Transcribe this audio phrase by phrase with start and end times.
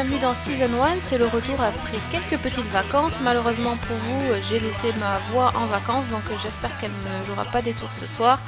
[0.00, 3.20] bienvenue dans Season 1, c'est le retour après quelques petites vacances.
[3.20, 7.62] Malheureusement pour vous, j'ai laissé ma voix en vacances, donc j'espère qu'elle ne jouera pas
[7.62, 8.38] des tours ce soir.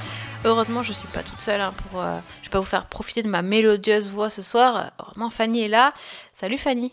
[0.45, 2.01] Heureusement, je suis pas toute seule hein, pour.
[2.03, 4.93] euh, je vais pas vous faire profiter de ma mélodieuse voix ce soir.
[5.01, 5.93] Heureusement, Fanny est là.
[6.33, 6.93] Salut Fanny.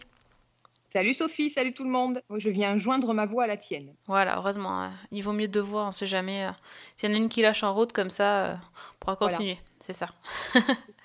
[0.91, 2.23] Salut Sophie, salut tout le monde.
[2.35, 3.93] Je viens joindre ma voix à la tienne.
[4.07, 6.45] Voilà, heureusement, euh, il vaut mieux deux voix, on sait jamais.
[6.45, 6.51] euh,
[6.95, 9.33] S'il y en a une qui lâche en route comme ça, euh, on pourra Voilà.
[9.37, 9.59] continuer.
[9.81, 10.09] C'est ça.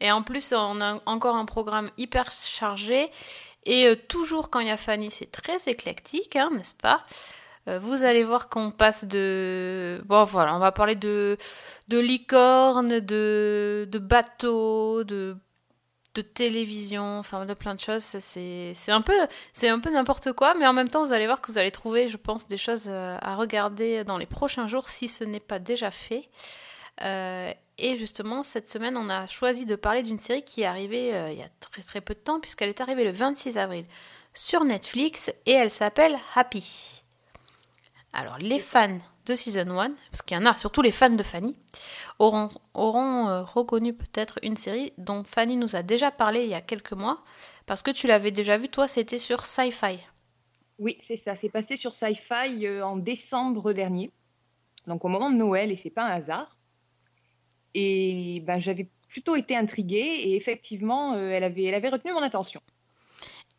[0.00, 3.10] Et en plus, on a encore un programme hyper chargé.
[3.64, 7.02] Et euh, toujours quand il y a Fanny, c'est très éclectique, hein, n'est-ce pas?
[7.68, 10.02] Euh, Vous allez voir qu'on passe de...
[10.04, 11.38] Bon voilà, on va parler de,
[11.88, 15.36] de licorne, de, de bateaux, de,
[16.14, 18.02] de télévision, enfin de plein de choses.
[18.02, 19.14] C'est un peu,
[19.54, 21.70] c'est un peu n'importe quoi, mais en même temps, vous allez voir que vous allez
[21.70, 25.40] trouver, je pense, des choses euh, à regarder dans les prochains jours si ce n'est
[25.40, 26.28] pas déjà fait.
[27.02, 31.14] Euh, et justement, cette semaine, on a choisi de parler d'une série qui est arrivée
[31.14, 33.84] euh, il y a très très peu de temps, puisqu'elle est arrivée le 26 avril
[34.32, 37.02] sur Netflix et elle s'appelle Happy.
[38.12, 41.22] Alors, les fans de Season 1, parce qu'il y en a, surtout les fans de
[41.22, 41.56] Fanny,
[42.18, 46.54] auront, auront euh, reconnu peut-être une série dont Fanny nous a déjà parlé il y
[46.54, 47.22] a quelques mois,
[47.66, 49.98] parce que tu l'avais déjà vu, toi, c'était sur Sci-Fi.
[50.78, 51.34] Oui, c'est ça.
[51.36, 54.10] C'est passé sur Sci-Fi en décembre dernier,
[54.86, 56.53] donc au moment de Noël, et c'est pas un hasard.
[57.74, 62.22] Et ben, j'avais plutôt été intriguée, et effectivement, euh, elle, avait, elle avait retenu mon
[62.22, 62.60] attention.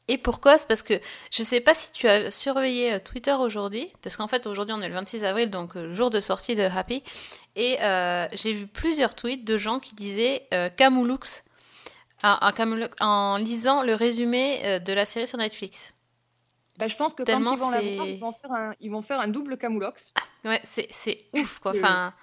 [0.08, 0.58] Et pourquoi?
[0.60, 0.94] C'est parce que
[1.32, 4.82] je sais pas si tu as surveillé euh, Twitter aujourd'hui, parce qu'en fait aujourd'hui on
[4.82, 7.02] est le 26 avril, donc euh, jour de sortie de Happy,
[7.56, 10.70] et euh, j'ai vu plusieurs tweets de gens qui disaient euh,
[12.24, 15.94] en, en Camoulux- en lisant le résumé de la série sur Netflix.
[16.78, 18.74] Ben, je pense que Tellement quand ils vont la c'est- voir, ils vont faire un,
[18.82, 20.14] ils vont faire un double camoulox.
[20.44, 21.72] Ouais, c'est ouf quoi.
[21.76, 22.14] Enfin,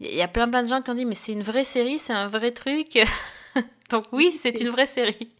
[0.00, 1.98] il y a plein plein de gens qui ont dit mais c'est une vraie série,
[1.98, 2.98] c'est un vrai truc.
[3.90, 5.30] donc oui, c'est une vraie série.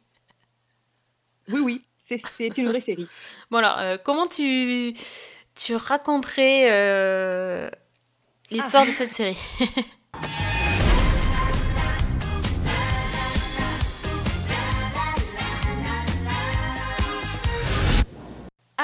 [1.48, 3.06] Oui, oui, c'est une vraie série.
[3.50, 4.94] Bon alors, euh, comment tu,
[5.54, 7.68] tu raconterais euh,
[8.50, 9.38] l'histoire de cette série?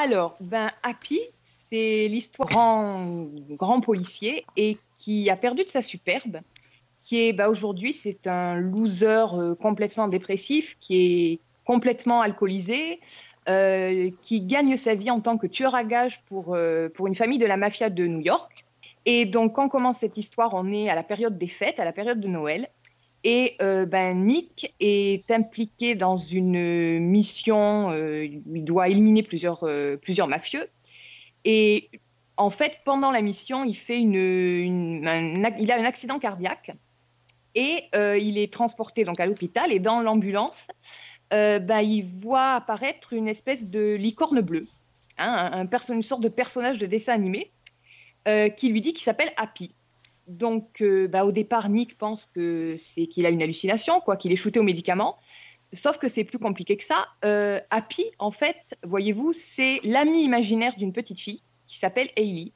[0.03, 1.21] Alors, ben, Happy,
[1.71, 6.41] c'est l'histoire grand, grand policier et qui a perdu de sa superbe,
[7.01, 13.01] qui est, bah, aujourd'hui, c'est un loser euh, complètement dépressif, qui est complètement alcoolisé,
[13.49, 17.15] euh, qui gagne sa vie en tant que tueur à gages pour, euh, pour une
[17.15, 18.67] famille de la mafia de New York.
[19.07, 21.93] Et donc, quand commence cette histoire, on est à la période des fêtes, à la
[21.93, 22.69] période de Noël.
[23.23, 29.63] Et ben, Nick est impliqué dans une mission, il doit éliminer plusieurs,
[30.01, 30.69] plusieurs mafieux.
[31.45, 31.89] Et
[32.37, 36.73] en fait, pendant la mission, il, fait un, a un accident cardiaque
[37.55, 39.73] et euh, il est transporté donc à l'hôpital.
[39.73, 40.67] Et dans l'ambulance,
[41.33, 44.67] euh, ben, il voit apparaître une espèce de licorne bleue,
[45.19, 47.51] hein, un, une sorte de personnage de dessin animé
[48.29, 49.73] euh, qui lui dit qu'il s'appelle Happy.
[50.27, 54.37] Donc, bah, au départ, Nick pense que c'est qu'il a une hallucination, quoi, qu'il est
[54.37, 55.17] shooté aux médicaments.
[55.73, 57.07] Sauf que c'est plus compliqué que ça.
[57.25, 62.53] Euh, Happy, en fait, voyez-vous, c'est l'ami imaginaire d'une petite fille qui s'appelle Hailey,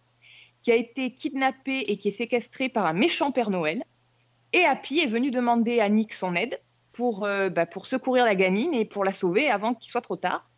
[0.63, 3.85] qui a été kidnappée et qui est séquestrée par un méchant Père Noël.
[4.53, 6.61] Et Happy est venu demander à Nick son aide
[6.93, 10.17] pour, euh, bah, pour secourir la gamine et pour la sauver avant qu'il soit trop
[10.17, 10.49] tard.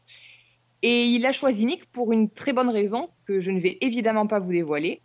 [0.82, 4.26] Et il a choisi Nick pour une très bonne raison que je ne vais évidemment
[4.26, 5.02] pas vous dévoiler.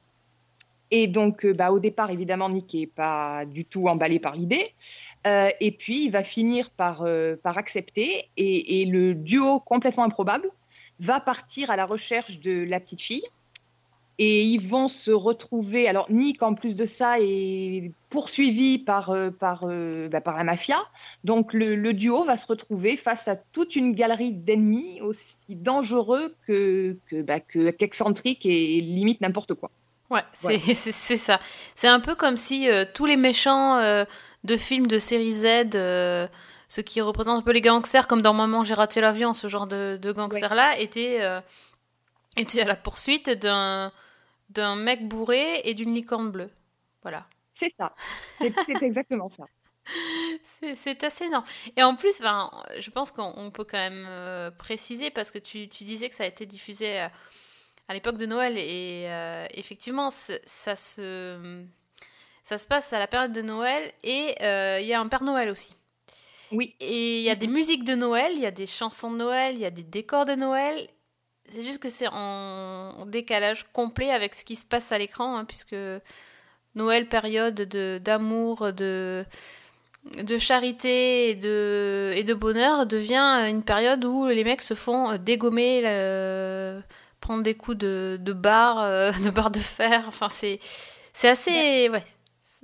[0.91, 4.73] Et donc, euh, bah, au départ, évidemment, Nick n'est pas du tout emballé par l'idée.
[5.25, 8.29] Euh, et puis, il va finir par, euh, accepter.
[8.35, 10.49] Et, le duo complètement improbable
[10.99, 13.23] va partir à la recherche de la petite fille.
[14.17, 15.87] Et ils vont se retrouver.
[15.87, 19.59] Alors, Nick, en plus de ça, est poursuivi par, bah,
[20.25, 20.77] la mafia.
[21.23, 26.97] Donc, le, duo va se retrouver face à toute une galerie d'ennemis aussi dangereux que,
[27.07, 29.71] que, bah, que- qu'excentriques et limite n'importe quoi.
[30.11, 31.39] Ouais, c'est ça.
[31.73, 34.03] C'est un peu comme si euh, tous les méchants euh,
[34.43, 36.27] de films de série Z, euh,
[36.67, 39.67] ceux qui représentent un peu les gangsters, comme dans Maman j'ai raté l'avion, ce genre
[39.67, 41.21] de, de gangsters-là, étaient,
[42.35, 43.91] étaient à la poursuite d'un
[44.49, 46.49] d'un mec bourré et d'une licorne bleue.
[47.03, 47.25] Voilà.
[47.53, 47.95] C'est ça.
[48.41, 49.45] C'est exactement ça.
[50.75, 51.45] C'est assez énorme.
[51.77, 55.69] Et en plus, ben, je pense qu'on on peut quand même préciser, parce que tu,
[55.69, 57.07] tu disais que ça a été diffusé
[57.91, 61.61] à l'époque de Noël, et euh, effectivement, ça se,
[62.45, 65.23] ça se passe à la période de Noël, et euh, il y a un Père
[65.23, 65.75] Noël aussi.
[66.53, 66.73] Oui.
[66.79, 69.55] Et il y a des musiques de Noël, il y a des chansons de Noël,
[69.55, 70.87] il y a des décors de Noël.
[71.49, 75.43] c'est juste que c'est en, décalage complet avec ce qui se passe à l'écran, hein,
[75.43, 75.75] puisque
[76.75, 79.25] Noël, période de d'amour, de
[80.05, 85.17] de charité et de, et de bonheur devient une période où les mecs se font
[85.17, 85.81] dégommer,
[87.21, 90.03] prendre des coups de, de barre, euh, de barre de fer.
[90.07, 90.59] Enfin, c'est,
[91.13, 92.03] c'est assez ouais,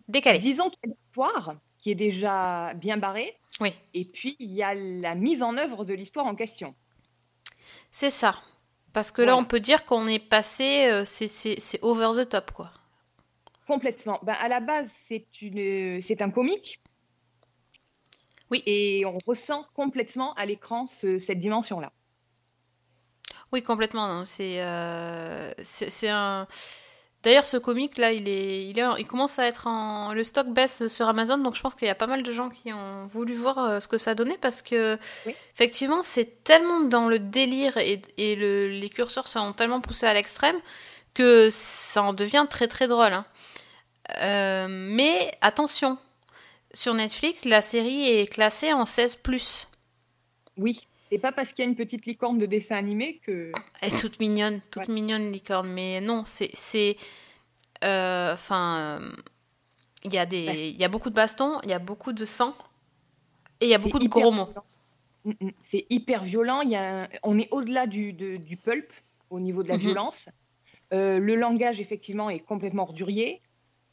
[0.09, 0.39] décalé.
[0.39, 3.38] Disons qu'il y a l'histoire qui est déjà bien barrée.
[3.62, 3.74] Oui.
[3.94, 6.75] Et puis, il y a la mise en œuvre de l'histoire en question.
[7.92, 8.36] C'est ça.
[8.94, 12.27] Parce que là, on peut dire qu'on est passé, euh, c'est, c'est, c'est over the
[12.27, 12.71] top, quoi.
[13.68, 14.19] Complètement.
[14.24, 16.80] Ben, à la base, c'est une, c'est un comique.
[18.50, 18.63] Oui.
[18.65, 21.92] Et on ressent complètement à l'écran ce- cette dimension-là.
[23.53, 24.25] Oui, complètement.
[24.25, 26.45] C'est, euh, c'est, c'est un.
[27.23, 30.47] D'ailleurs, ce comic là, il est, il est, il commence à être en, le stock
[30.49, 33.07] baisse sur Amazon, donc je pense qu'il y a pas mal de gens qui ont
[33.07, 35.35] voulu voir euh, ce que ça donnait parce que, Oui.
[35.53, 40.13] effectivement, c'est tellement dans le délire et, et le, les curseurs sont tellement poussés à
[40.13, 40.55] l'extrême
[41.15, 43.11] que ça en devient très très drôle.
[43.13, 43.25] hein.
[44.21, 45.97] Euh, mais attention,
[46.73, 49.67] sur Netflix, la série est classée en 16+.
[50.57, 50.87] Oui.
[51.12, 53.51] C'est pas parce qu'il y a une petite licorne de dessin animé que.
[53.81, 55.71] Elle est toute mignonne, toute mignonne licorne.
[55.71, 56.98] Mais non, c'est, c'est,
[57.83, 59.12] euh, enfin, euh,
[60.04, 62.25] il y a des, il y a beaucoup de bastons, il y a beaucoup de
[62.25, 62.56] sang
[63.62, 64.50] et il y a beaucoup de gros mots.
[65.25, 65.51] Mm, mm.
[65.62, 66.62] C'est hyper violent.
[66.62, 68.92] Il y a un- On est au-delà du, de- du pulp
[69.30, 69.81] au niveau de la Mhm.
[69.81, 70.30] violence.
[70.94, 73.42] Euh, le langage, effectivement, est complètement ordurier.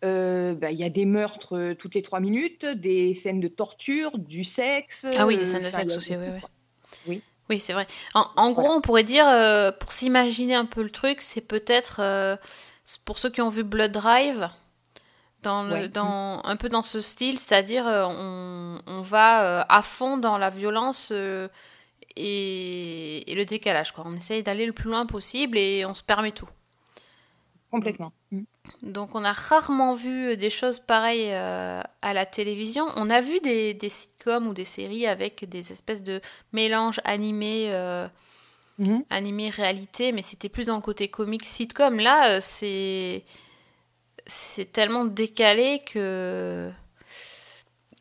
[0.05, 4.19] Euh, bah, Il y a des meurtres toutes les trois minutes, des scènes de torture,
[4.19, 5.07] du sexe.
[5.17, 6.47] Ah oui, les scènes de sexe aussi, oui, tout,
[7.07, 7.23] oui.
[7.51, 7.87] Oui, c'est vrai.
[8.15, 12.01] En, en gros, on pourrait dire, euh, pour s'imaginer un peu le truc, c'est peut-être
[12.01, 12.37] euh,
[13.05, 14.49] pour ceux qui ont vu Blood Drive,
[15.43, 15.89] dans le, Ouais.
[15.89, 20.39] dans, un peu dans ce style, c'est-à-dire euh, on, on va euh, à fond dans
[20.39, 21.13] la violence
[22.17, 23.93] et, et le décalage.
[23.93, 24.05] Quoi.
[24.07, 26.49] On essaye d'aller le plus loin possible et on se permet tout.
[27.75, 28.13] Complètement.
[28.31, 28.43] Mm.
[28.83, 32.87] Donc on a rarement vu des choses pareilles euh, à la télévision.
[32.97, 36.21] On a vu des, des sitcoms ou des séries avec des espèces de
[36.53, 38.07] mélanges animés, euh,
[38.79, 39.05] Mhm.
[39.11, 41.99] animés réalité, mais c'était plus dans le côté comique sitcom.
[41.99, 43.25] Là, euh, c'est
[44.27, 46.71] c'est tellement décalé que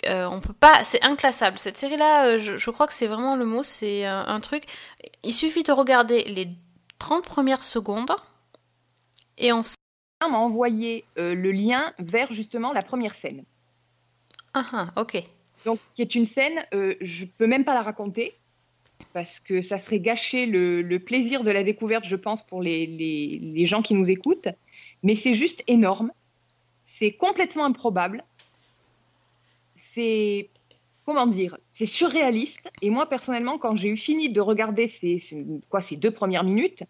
[0.07, 0.83] euh, on peut pas.
[0.83, 1.59] C'est inclassable.
[1.59, 3.63] Cette série-là, euh, je, je crois que c'est vraiment le mot.
[3.63, 4.63] C'est un, un truc.
[5.23, 6.49] Il suffit de regarder les
[6.99, 8.11] 30 premières secondes
[9.37, 9.61] et on
[10.21, 13.43] m'a envoyé euh, le lien vers justement la première scène.
[14.53, 15.21] Ah, ah, ok.
[15.65, 18.33] Donc, qui est une scène, euh, je peux même pas la raconter
[19.13, 22.85] parce que ça serait gâcher le, le plaisir de la découverte, je pense, pour les,
[22.87, 24.47] les, les gens qui nous écoutent.
[25.03, 26.11] Mais c'est juste énorme.
[26.85, 28.23] C'est complètement improbable.
[29.75, 30.49] C'est
[31.05, 32.69] comment dire C'est surréaliste.
[32.81, 36.43] Et moi, personnellement, quand j'ai eu fini de regarder ces, ces- quoi, ces deux premières
[36.43, 36.83] minutes,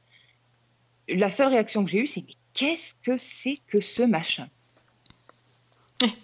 [1.08, 4.48] la seule réaction que j'ai eue, c'est mais qu'est-ce que c'est que ce machin?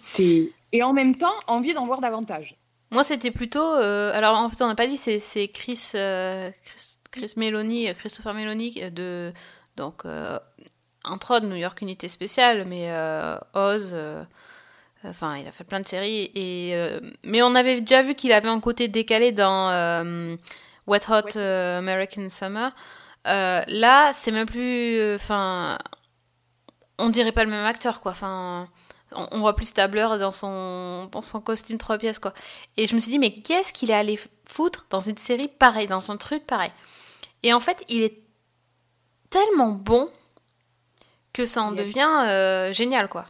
[0.08, 2.56] C'est- Et en même temps, envie d'en voir davantage.
[2.90, 3.62] Moi, c'était plutôt.
[3.76, 7.94] euh, alors, en fait, on n'a pas dit, c'est Chris, euh, Chris, Chris Meloni, euh,
[7.94, 9.32] Christopher Meloni, de.
[9.76, 10.38] Donc, euh,
[11.04, 12.90] entre autres, New York Unité Spéciale, mais
[13.54, 13.96] Oz.
[15.02, 16.30] Enfin, il a fait plein de séries.
[16.34, 16.74] Et,
[17.24, 19.70] mais on avait déjà vu qu'il avait un côté décalé dans
[20.86, 22.74] Wet Hot American Summer.
[23.26, 25.14] Euh, là, c'est même plus.
[25.14, 25.78] Enfin.
[26.98, 28.12] on dirait pas le même acteur, quoi.
[28.12, 28.68] Enfin.
[29.12, 32.32] On, on voit plus Stabler dans son, dans son costume trois pièces, quoi.
[32.76, 35.88] Et je me suis dit, mais qu'est-ce qu'il est allé foutre dans une série pareille,
[35.88, 36.70] dans un truc pareil?
[37.42, 38.22] Et en fait, il est
[39.28, 40.08] tellement bon
[41.32, 43.26] que ça en devient euh, génial, quoi.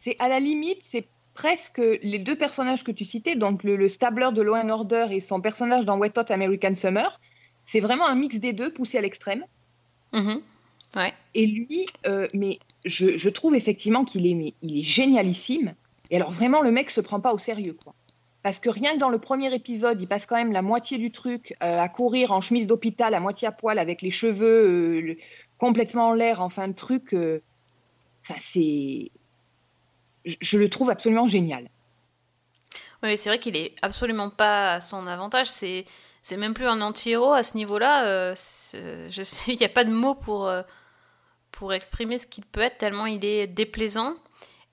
[0.00, 3.88] C'est à la limite, c'est presque les deux personnages que tu citais, donc le, le
[3.88, 7.20] Stabler de Law and Order et son personnage dans Wet Hot American Summer.
[7.64, 9.44] C'est vraiment un mix des deux poussé à l'extrême.
[10.12, 10.40] Mhm.
[10.96, 11.14] Ouais.
[11.34, 15.74] Et lui, euh, mais je, je trouve effectivement qu'il est, mais il est génialissime.
[16.10, 17.94] Et alors vraiment, le mec se prend pas au sérieux, quoi.
[18.42, 21.12] Parce que rien que dans le premier épisode, il passe quand même la moitié du
[21.12, 25.00] truc euh, à courir en chemise d'hôpital, à moitié à poil, avec les cheveux euh,
[25.00, 25.16] le-
[25.58, 27.14] complètement en l'air, enfin, le truc.
[28.22, 29.10] Enfin, c'est.
[30.24, 31.68] Je, je le trouve absolument génial.
[33.04, 35.46] Oui, c'est vrai qu'il est absolument pas à son avantage.
[35.48, 35.84] C'est,
[36.22, 38.04] c'est même plus un anti-héros à ce niveau-là.
[38.06, 40.62] euh, c'est- je sais, il n'y a pas de mots pour, euh,
[41.50, 44.14] pour exprimer ce qu'il peut être, tellement il est déplaisant.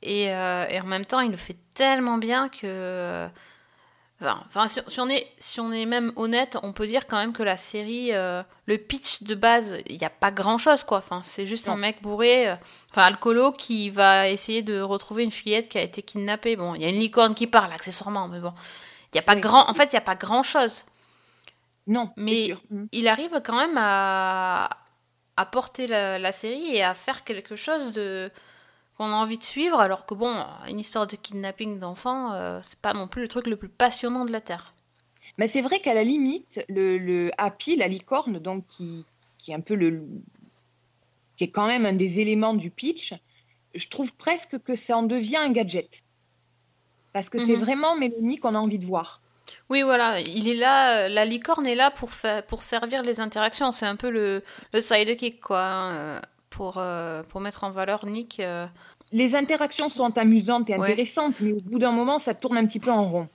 [0.02, 3.28] Et, euh, et en même temps, il le fait tellement bien que.
[4.22, 7.32] Enfin, si, si on est, si on est même honnête, on peut dire quand même
[7.32, 10.98] que la série, le pitch de base, il n'y a pas grand-chose, quoi.
[10.98, 12.52] Enfin, c'est juste un mec bourré,
[12.92, 16.58] enfin, alcoolo, qui va essayer de retrouver une fillette qui a été kidnappée.
[16.58, 18.54] Bon, il y a une licorne qui parle, accessoirement, mais bon.
[19.14, 19.42] Il y a pas Oui.
[19.42, 19.70] grand...
[19.70, 20.84] En fait, il n'y a pas grand-chose.
[21.90, 22.54] Non, Mais.
[22.70, 22.86] Mm.
[22.94, 24.70] il arrive quand même à,
[25.36, 28.32] à porter la, la série et à faire quelque chose de
[28.98, 30.36] qu'on a envie de suivre, alors que bon,
[30.68, 34.26] une histoire de kidnapping d'enfants, euh, c'est pas non plus le truc le plus passionnant
[34.26, 34.74] de la Terre.
[35.38, 39.06] Mais c'est vrai qu'à la limite, le, le Happy, la licorne, donc qui,
[39.38, 40.04] qui est un peu le,
[41.38, 43.14] qui est quand même un des éléments du pitch,
[43.74, 46.04] je trouve presque que ça en devient un gadget.
[47.14, 47.62] Parce que c'est Mhm.
[47.62, 49.19] vraiment Mélanie qu'on a envie de voir.
[49.70, 53.20] Oui, voilà, il est là, euh, la licorne est là pour, faire, pour servir les
[53.20, 53.72] interactions.
[53.72, 58.06] C'est un peu le, le sidekick, quoi, hein, euh, pour, euh, pour mettre en valeur
[58.06, 58.42] Nick.
[59.12, 60.92] Les interactions sont amusantes et Ouais.
[60.92, 63.28] intéressantes, mais au bout d'un moment, ça tourne un petit peu en rond.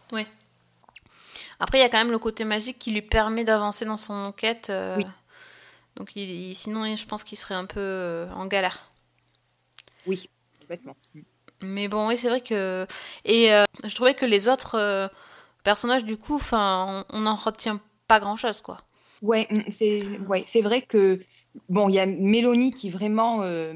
[1.60, 4.12] Après, il y a quand même le côté magique qui lui permet d'avancer dans son
[4.14, 4.68] enquête.
[4.70, 5.06] euh, Oui.
[5.96, 8.90] Donc, il, il- sinon, je pense qu'il serait un peu euh, en galère.
[10.06, 10.28] Oui,
[10.60, 10.96] complètement.
[11.62, 12.86] Mais bon, oui, c'est vrai que.
[13.24, 14.74] Et euh, je trouvais que les autres
[15.64, 18.78] personnages, du coup, enfin, on n'en retient pas grand chose, quoi.
[19.22, 21.20] Ouais, mm, c'est ouais, c'est vrai que
[21.68, 23.74] bon, il y a Mélanie qui vraiment euh,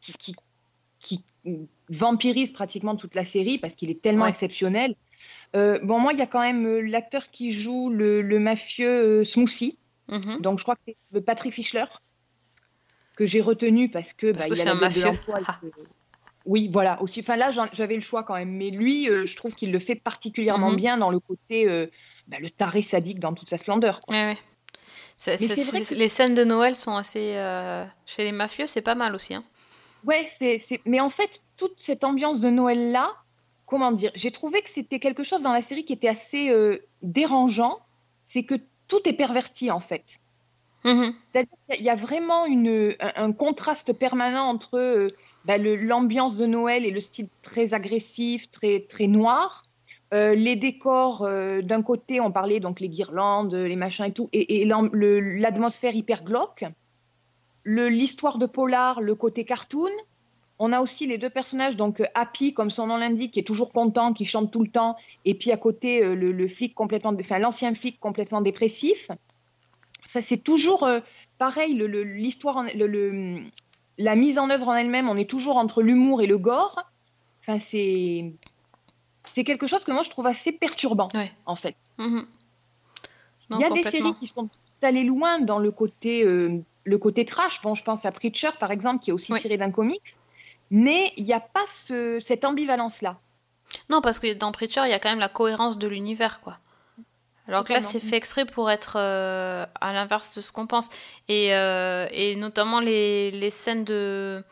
[0.00, 0.36] qui, qui,
[0.98, 1.24] qui
[1.88, 4.30] vampirise pratiquement toute la série parce qu'il est tellement Ouais.
[4.30, 4.94] exceptionnel.
[5.56, 9.24] Euh, bon, moi, il y a quand même euh, l'acteur qui joue le, le mafieux
[9.24, 10.40] Smoothie, Mhm.
[10.40, 11.84] donc je crois que c'est Patrick Fischler
[13.14, 15.72] que j'ai retenu parce que Parce bah, que il a un de
[16.48, 17.20] Oui, voilà, aussi.
[17.20, 18.50] Enfin, là, j'avais le choix quand même.
[18.50, 20.76] Mais lui, euh, je trouve qu'il le fait particulièrement Mhm.
[20.76, 21.86] bien dans le côté, euh,
[22.26, 24.00] bah, le taré sadique dans toute sa splendeur.
[24.00, 24.16] quoi.
[24.16, 24.38] Ouais, ouais.
[25.18, 27.34] C'est- que- Les scènes de Noël sont assez.
[27.36, 29.34] euh, Chez les mafieux, c'est pas mal aussi.
[29.34, 29.44] Hein.
[30.04, 33.12] Ouais, c'est, mais en fait, toute cette ambiance de Noël-là,
[33.66, 36.50] comment dire, j'ai trouvé que c'était quelque chose dans la série qui était assez
[37.02, 37.78] dérangeant.
[38.24, 38.54] C'est que
[38.86, 40.18] tout est perverti, en fait.
[40.84, 41.12] Mhm.
[41.32, 45.08] C'est-à-dire qu'il y a vraiment une, un, un contraste permanent entre
[45.48, 49.62] bah, l'ambiance de Noël et le style très agressif, très, très noir.
[50.12, 54.28] Euh, les décors, euh, d'un côté, on parlait donc les guirlandes, les machins et tout,
[54.34, 56.66] et, l'atmosphère hyper glauque.
[57.64, 59.90] L'histoire de Polar, le côté cartoon.
[60.58, 63.44] On a aussi les deux personnages, donc euh, Happy, comme son nom l'indique, qui est
[63.44, 67.38] toujours content, qui chante tout le temps, et puis à côté, le, flic complètement, enfin
[67.38, 69.10] l'ancien flic complètement dépressif.
[70.06, 70.86] Ça, c'est toujours
[71.38, 72.64] pareil, l'histoire,
[73.98, 76.80] la mise en œuvre en elle-même, on est toujours entre l'humour et le gore.
[77.42, 78.32] Enfin, c'est
[79.24, 81.30] c'est quelque chose que moi je trouve assez perturbant, Ouais.
[81.46, 81.76] en fait.
[81.98, 82.26] Mhm.
[83.50, 84.48] Non, Il y a des séries qui sont
[84.82, 87.60] allées loin dans le côté, euh, le côté trash.
[87.62, 89.40] Bon, je pense à Preacher, par exemple, qui est aussi Oui.
[89.40, 90.02] tiré d'un comic.
[90.70, 93.18] Mais il n'y a pas ce- cette ambivalence-là.
[93.90, 96.58] Non, parce que dans Preacher, il y a quand même la cohérence de l'univers, quoi.
[97.48, 100.90] Alors que là, c'est fait exprès pour être euh, à l'inverse de ce qu'on pense.
[101.28, 104.44] Et, euh, et notamment les, les scènes de,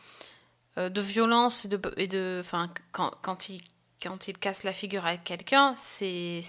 [0.77, 3.61] euh, de violence et de, et de enfin, quand, quand il
[4.03, 6.41] quand il casse la figure à quelqu'un, c'est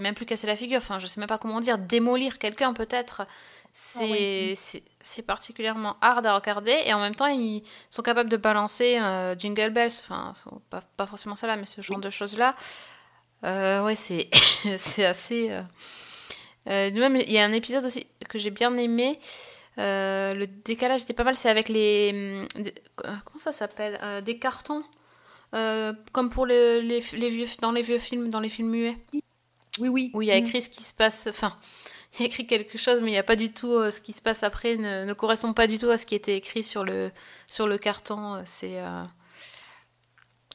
[0.00, 0.78] même plus casser la figure.
[0.78, 3.26] Enfin, je sais même pas comment dire, démolir quelqu'un peut-être.
[3.74, 8.38] C'est Ah c'est- particulièrement hard à regarder et en même temps ils sont capables de
[8.38, 8.98] balancer
[9.38, 10.32] Jingle Bells, enfin
[10.70, 12.54] pas, pas forcément ça là, mais ce genre de choses là.
[13.44, 14.28] Euh, ouais, c'est
[14.78, 15.50] c'est assez.
[15.50, 15.62] euh,
[16.68, 19.18] euh, de même, il y a un épisode aussi que j'ai bien aimé.
[19.78, 22.46] Euh, le décalage était pas mal, c'est avec les.
[22.56, 22.72] hum,
[23.24, 24.82] comment ça s'appelle Des cartons.
[25.52, 28.96] Comme pour le- les, les vieux, dans les vieux films, dans les films muets,
[29.78, 30.10] Oui, oui.
[30.12, 30.44] où il y a Mm.
[30.44, 31.26] écrit ce qui se passe.
[31.28, 31.56] Enfin,
[32.14, 34.12] il y a écrit quelque chose, mais il n'y a pas du tout ce qui
[34.12, 36.84] se passe après, ne, ne correspond pas du tout à ce qui était écrit sur
[36.84, 37.10] le,
[37.46, 38.42] sur le carton.
[38.44, 38.82] C'est.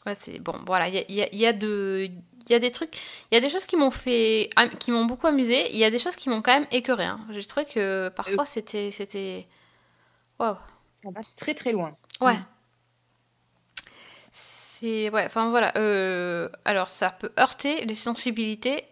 [0.05, 2.09] Ouais, c'est bon, voilà, il y a, y a- y a de,
[2.49, 2.95] y a des trucs,
[3.31, 5.69] il y a des choses qui m'ont fait, qui m'ont beaucoup amusé.
[5.71, 7.05] Il y a des choses qui m'ont quand même écœuré.
[7.05, 7.19] Hein.
[7.29, 9.47] J'ai trouvé que parfois c'était, c'était,
[10.39, 10.55] waouh,
[11.03, 11.95] Ça va très très loin.
[12.21, 12.37] ouais.
[14.31, 15.73] C'est ouais, enfin voilà.
[15.77, 18.83] euh, alors ça peut heurter les sensibilités,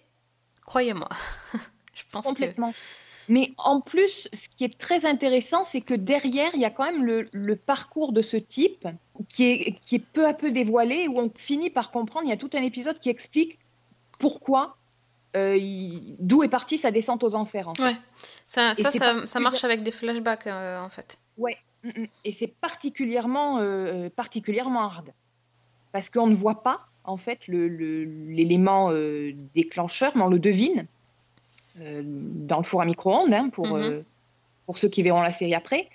[0.66, 1.10] croyez-moi.
[1.94, 2.74] Je pense que Complètement.
[3.28, 6.84] Mais en plus, ce qui est très intéressant, c'est que derrière, il y a quand
[6.86, 8.88] même le, le parcours de ce type
[9.28, 12.34] qui est, qui est peu à peu dévoilé, où on finit par comprendre, il y
[12.34, 13.58] a tout un épisode qui explique
[14.20, 14.78] pourquoi,
[15.36, 17.68] euh, il- d'où est partie sa descente aux enfers.
[17.68, 17.84] En fait.
[17.84, 17.98] Ouais.
[18.48, 18.92] ça, ça,
[19.26, 21.18] ça, marche avec des flashbacks euh, en fait.
[21.38, 21.44] Mm,
[21.84, 22.06] mm.
[22.26, 25.12] Et c'est particulièrement, euh, particulièrement hard.
[25.92, 30.40] Parce qu'on ne voit pas, en fait, le- le- l'élément euh, déclencheur, mais on le
[30.40, 30.86] devine
[31.76, 33.76] dans le four à micro-ondes, hein, pour, Mhm.
[33.82, 34.02] euh,
[34.66, 35.88] pour ceux qui verront la série après.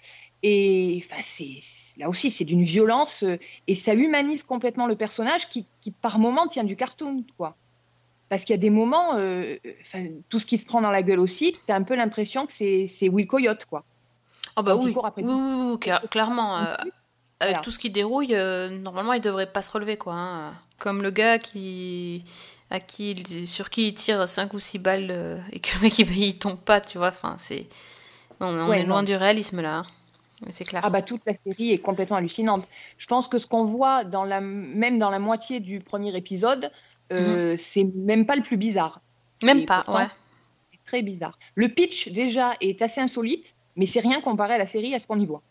[0.46, 4.94] Et enfin, c'est, c'est- là aussi, c'est d'une violence, euh, et ça humanise complètement le
[4.94, 7.56] personnage qui, qui, par moments, tient du cartoon, quoi.
[8.28, 9.56] Parce qu'il y a des moments, euh,
[10.28, 12.86] tout ce qui se prend dans la gueule aussi, t'as un peu l'impression que c'est,
[12.88, 13.84] c'est Will Coyote, quoi.
[14.56, 16.58] Oh bah oui, après oui, oui, oui, cla- clairement.
[16.58, 16.74] euh,
[17.40, 17.58] avec Voilà.
[17.60, 20.12] tout ce qui dérouille, euh, normalement, il devrait pas se relever, quoi.
[20.14, 20.52] hein.
[20.78, 22.22] Comme le gars qui
[22.70, 25.82] à qui il- sur qui il tire 5 ou 6 balles euh, et que le
[25.82, 27.08] mec il tombe pas, tu vois.
[27.08, 27.66] Enfin, c'est.
[28.40, 29.04] On, on Ouais, est loin non.
[29.06, 29.76] du réalisme là.
[29.78, 29.86] hein.
[30.50, 30.82] C'est clair.
[30.84, 32.66] Ah bah toute la série est complètement hallucinante.
[32.98, 36.70] Je pense que ce qu'on voit dans la même dans la moitié du premier épisode,
[37.12, 39.00] euh, c'est même pas le plus bizarre.
[39.42, 40.08] Même et pas, pourtant, ouais.
[40.72, 41.38] C'est très bizarre.
[41.54, 45.06] Le pitch déjà est assez insolite, mais c'est rien comparé à la série à ce
[45.06, 45.42] qu'on y voit.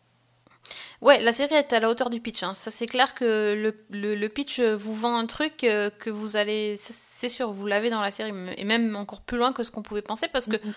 [1.01, 2.43] Ouais, la série est à la hauteur du pitch.
[2.43, 2.53] hein.
[2.53, 6.09] Ça, c'est clair que le, le, le pitch euh, vous vend un truc euh, que
[6.09, 6.75] vous allez.
[6.77, 9.81] c'est- sûr, vous l'avez dans la série, et même encore plus loin que ce qu'on
[9.81, 10.73] pouvait penser, parce que Mhm.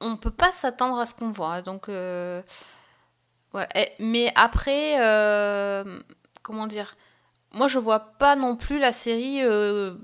[0.00, 1.62] On peut pas s'attendre à ce qu'on voit.
[1.62, 2.42] Donc, euh,
[3.52, 3.68] voilà.
[3.98, 6.00] Mais après, euh,
[6.42, 6.96] comment dire
[7.52, 9.94] Moi, je vois pas non plus la série euh,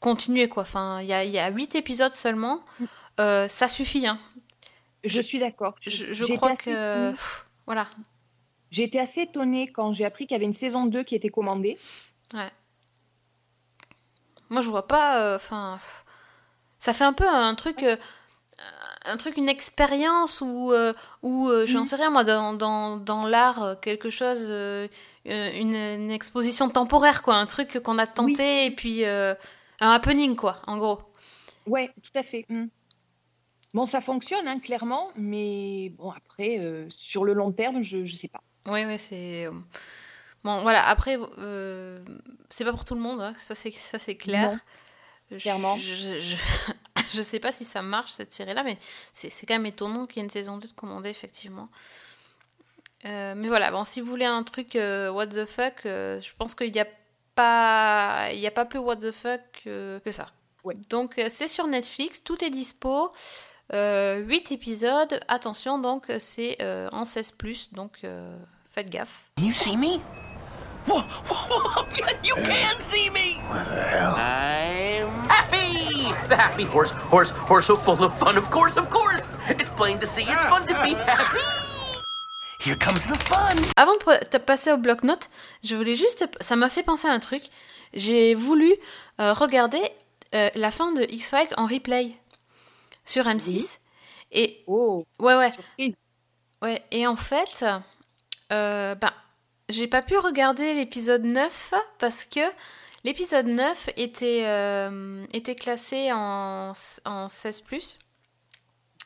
[0.00, 0.62] continuer, quoi.
[0.62, 2.60] Enfin, il y a, y a 8 épisodes seulement.
[3.20, 4.18] Euh, ça suffit, hein.
[5.04, 5.76] Je suis d'accord.
[5.86, 7.10] Je, crois que.
[7.10, 7.16] étonnée.
[7.66, 7.88] Voilà.
[8.70, 11.28] J'ai été assez étonnée quand j'ai appris qu'il y avait une saison 2 qui était
[11.28, 11.78] commandée.
[14.50, 15.36] Moi, je vois pas.
[15.36, 15.78] Enfin,
[16.78, 17.84] ça fait un peu un truc,
[19.04, 20.72] un truc, une expérience ou ou
[21.22, 21.84] où euh, j'en Mhm.
[21.86, 24.88] sais rien moi dans dans, dans l'art euh, quelque chose, euh,
[25.28, 29.34] euh, une, une exposition temporaire quoi, un truc qu'on a tenté et puis euh,
[29.80, 31.00] un happening quoi, en gros.
[31.66, 32.46] Ouais, tout à fait.
[32.48, 32.66] Mm.
[33.74, 38.06] Bon, ça fonctionne, hein, clairement, mais bon, après, euh, sur le long terme, je ne
[38.06, 38.40] sais pas.
[38.66, 39.46] Oui, oui, c'est.
[39.46, 39.52] euh,
[40.44, 41.98] Bon, voilà, après, euh,
[42.48, 44.50] c'est pas pour tout le monde, hein, ça c'est clair.
[45.30, 45.76] Non, clairement.
[45.76, 46.36] Je, je, je,
[47.14, 48.78] je sais pas si ça marche cette série-là, mais
[49.12, 51.68] c'est c'est quand même étonnant qu'il y ait une saison 2 de commandée, effectivement.
[53.04, 56.32] Euh, mais voilà, bon, si vous voulez un truc euh, what the fuck, euh, je
[56.36, 56.86] pense qu'il n'y a
[57.34, 60.26] pas il y a pas plus what the fuck euh, que ça.
[60.64, 60.76] Ouais.
[60.88, 63.12] Donc euh, c'est sur Netflix, tout est dispo.
[63.72, 68.36] Euh, 8 épisodes, attention donc c'est euh, en 16+, donc euh,
[68.70, 69.30] faites gaffe.
[69.40, 69.98] You see me?
[70.86, 71.84] Whoa, whoa, whoa,
[72.22, 73.40] you can see me!
[73.50, 75.50] I'm happy!
[75.50, 75.55] The
[75.90, 79.28] happy horse, horse, horse so full of fun, of course, of course!
[79.48, 81.38] It's plain to see it's fun to be happy!
[82.60, 83.56] Here comes the fun!
[83.76, 85.28] Avant de pa- de passer au bloc-notes,
[85.62, 86.26] je voulais juste.
[86.40, 87.42] Ça m'a fait penser à un truc.
[87.94, 88.74] J'ai voulu
[89.20, 89.80] euh, regarder
[90.34, 92.12] euh, la fin de X-Files en replay
[93.04, 93.78] sur M6.
[94.32, 95.94] Et Oh, ouais, ouais, surprise.
[96.62, 96.82] ouais.
[96.90, 97.64] Et en fait,
[98.52, 99.12] euh, ben,
[99.68, 102.40] j'ai pas pu regarder l'épisode 9 parce que
[103.06, 106.72] l'épisode 9 était, euh, était classé en,
[107.04, 107.62] en 16.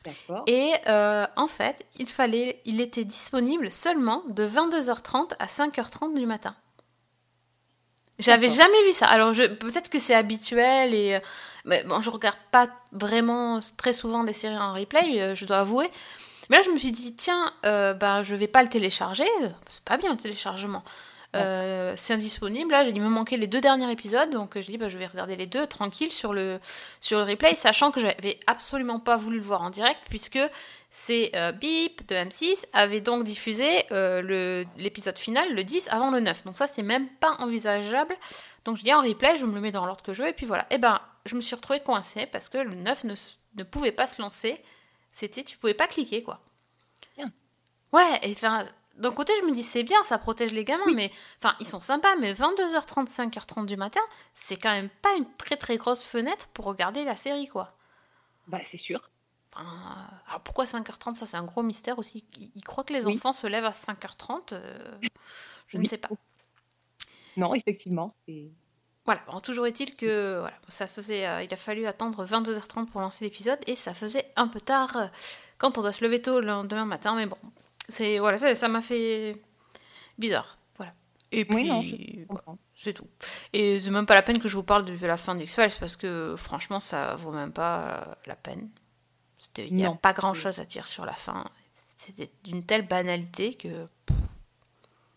[0.03, 0.43] D'accord.
[0.47, 6.25] Et euh, en fait, il fallait, il était disponible seulement de 22h30 à 5h30 du
[6.25, 6.55] matin.
[8.17, 9.05] J'avais jamais vu ça.
[9.07, 11.19] Alors peut-être que c'est habituel et euh,
[11.65, 15.87] mais bon, je regarde pas vraiment très souvent des séries en replay, je dois avouer.
[16.49, 19.27] Mais là, je me suis dit tiens, euh, ben je vais pas le télécharger.
[19.69, 20.83] C'est pas bien le téléchargement.
[21.35, 22.71] Euh, c'est indisponible.
[22.71, 25.07] Là, j'ai dit me manquait les deux derniers épisodes, donc j'ai dit bah, je vais
[25.07, 26.59] regarder les deux tranquille sur le
[26.99, 30.39] sur le replay, sachant que j'avais absolument pas voulu le voir en direct puisque
[30.89, 36.19] c'est euh, Beep de M6 avait donc diffusé euh, l'épisode final le 10 avant le
[36.19, 36.43] 9.
[36.43, 38.15] Donc ça c'est même pas envisageable.
[38.65, 40.33] Donc je dis en replay, je me le mets dans l'ordre que je veux et
[40.33, 40.67] puis voilà.
[40.69, 43.15] Et ben je me suis retrouvée coincée parce que le 9 ne,
[43.55, 44.61] ne pouvait pas se lancer.
[45.13, 46.41] C'était tu pouvais pas cliquer quoi.
[47.93, 48.63] Ouais, et enfin
[49.01, 51.81] d'un côté je me dis c'est bien, ça protège les gamins mais enfin ils sont
[51.81, 54.01] sympas mais 22h30 5h30 du matin,
[54.35, 57.75] c'est quand même pas une très très grosse fenêtre pour regarder la série quoi.
[58.47, 59.01] Bah, c'est sûr.
[59.55, 62.23] Alors pourquoi 5h30 Ça, c'est un gros mystère aussi.
[62.55, 63.15] Ils, croient que les Oui.
[63.15, 64.53] enfants se lèvent à 5h30.
[64.53, 64.79] euh,
[65.67, 66.09] je ne sais pas.
[67.37, 68.49] Non, effectivement, c'est.
[69.05, 73.01] Voilà, bon, toujours est-il que voilà, ça faisait, euh, il a fallu attendre 22h30 pour
[73.01, 75.07] lancer l'épisode et ça faisait un peu tard euh,
[75.57, 77.15] quand on doit se lever tôt le lendemain matin.
[77.15, 77.37] Mais bon,
[77.91, 79.37] c'est voilà, ça ça m'a fait
[80.17, 80.57] bizarre.
[80.77, 80.93] Voilà.
[81.31, 82.25] Et puis Oui,
[82.75, 83.07] c'est tout.
[83.53, 85.95] Et c'est même pas la peine que je vous parle de la fin d'X-Files parce
[85.95, 88.69] que franchement, ça vaut même pas la peine.
[89.57, 91.45] Il n'y a pas grand chose à dire sur la fin.
[91.97, 93.87] C'était d'une telle banalité que.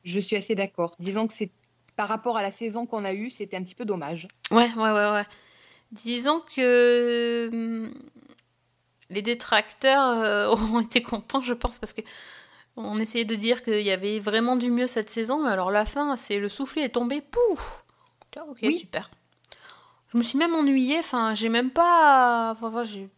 [0.04, 0.94] Je suis assez d'accord.
[0.98, 1.50] Disons que c'est
[1.96, 4.28] par rapport à la saison qu'on a eue, c'était un petit peu dommage.
[4.50, 5.24] Ouais, ouais, ouais, ouais.
[5.92, 7.94] Disons que hum,
[9.10, 12.02] les détracteurs euh, auront été contents, je pense, parce que
[12.76, 15.84] on essayait de dire qu'il y avait vraiment du mieux cette saison, mais alors la
[15.86, 17.84] fin, c'est le soufflet est tombé, pouf
[18.36, 18.78] Ah, Ok, Oui.
[18.78, 19.10] super.
[20.12, 22.52] Je me suis même ennuyée, enfin, j'ai même pas.
[22.52, 23.08] Enfin, voilà, j'ai.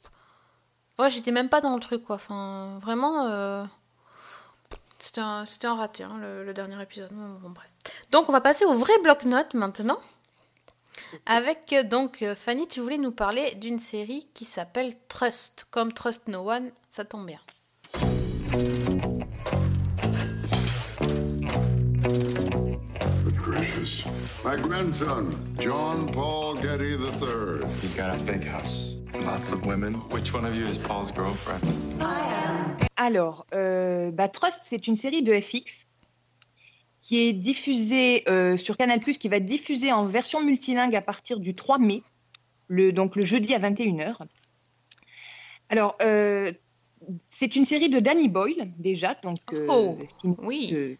[0.99, 2.17] Ouais, j'étais même pas dans le truc, quoi.
[2.17, 3.27] Enfin, vraiment.
[3.27, 3.65] euh,
[4.99, 7.11] C'était un, raté, hein, le, le dernier épisode.
[7.13, 7.69] Bon, bon, bref.
[8.11, 9.99] Donc, on va passer au vrai bloc-notes maintenant.
[11.27, 15.67] Avec euh, donc euh, Fanny, tu voulais nous parler d'une série qui s'appelle Trust.
[15.71, 17.41] Comme Trust No One, ça tombe bien.
[24.47, 27.67] My grandson, John Paul Getty III.
[27.83, 29.95] He's got a big house, lots of women.
[30.13, 31.65] Which one of you is Paul's girlfriend?
[32.97, 35.89] Alors, euh, bah, Trust, c'est une série de FX
[37.01, 41.41] qui est diffusée euh, sur Canal+, qui va être diffusée en version multilingue à partir
[41.41, 42.05] du 3 mai,
[42.69, 44.15] le, donc le jeudi à 21h.
[45.71, 46.53] Alors, euh,
[47.31, 50.71] c'est une série de Danny Boyle, déjà, donc euh, Oh, une Oui.
[50.73, 50.97] euh,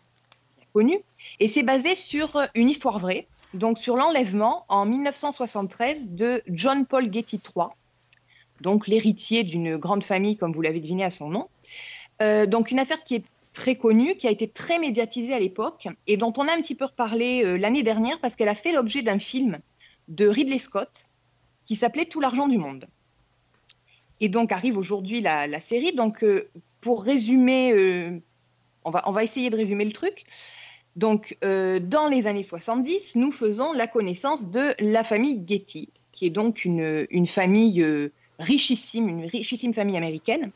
[0.75, 0.99] connue,
[1.39, 7.13] et c'est basé sur une histoire vraie, donc sur l'enlèvement en 1973 de John Paul
[7.13, 7.67] Getty III,
[8.61, 11.49] donc l'héritier d'une grande famille, comme vous l'avez deviné à son nom.
[12.23, 15.89] Euh, donc une affaire qui est très connue, qui a été très médiatisée à l'époque
[16.07, 18.73] et dont on a un petit peu reparlé euh, l'année dernière parce qu'elle a fait
[18.73, 19.59] l'objet d'un film
[20.09, 21.07] de Ridley Scott
[21.65, 22.87] qui s'appelait Tout l'argent du monde.
[24.21, 25.93] Et donc arrive aujourd'hui la, série.
[25.93, 26.49] Donc euh,
[26.81, 28.23] pour résumer,
[28.85, 30.25] on va essayer de résumer le truc.
[30.97, 36.27] Donc euh, dans les années 70, nous faisons la connaissance de la famille Getty, qui
[36.27, 40.51] est donc une, une famille euh, richissime, une richissime famille américaine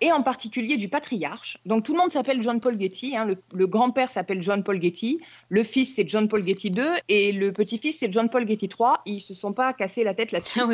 [0.00, 1.58] et en particulier du patriarche.
[1.66, 3.16] Donc tout le monde s'appelle John Paul Getty.
[3.16, 3.26] hein.
[3.26, 7.32] Le, le grand-père s'appelle John Paul Getty, le fils c'est John Paul Getty II et
[7.32, 8.94] le petit-fils c'est John Paul Getty III.
[9.06, 10.60] Ils se sont pas cassés la tête là-dessus.
[10.60, 10.68] Ah.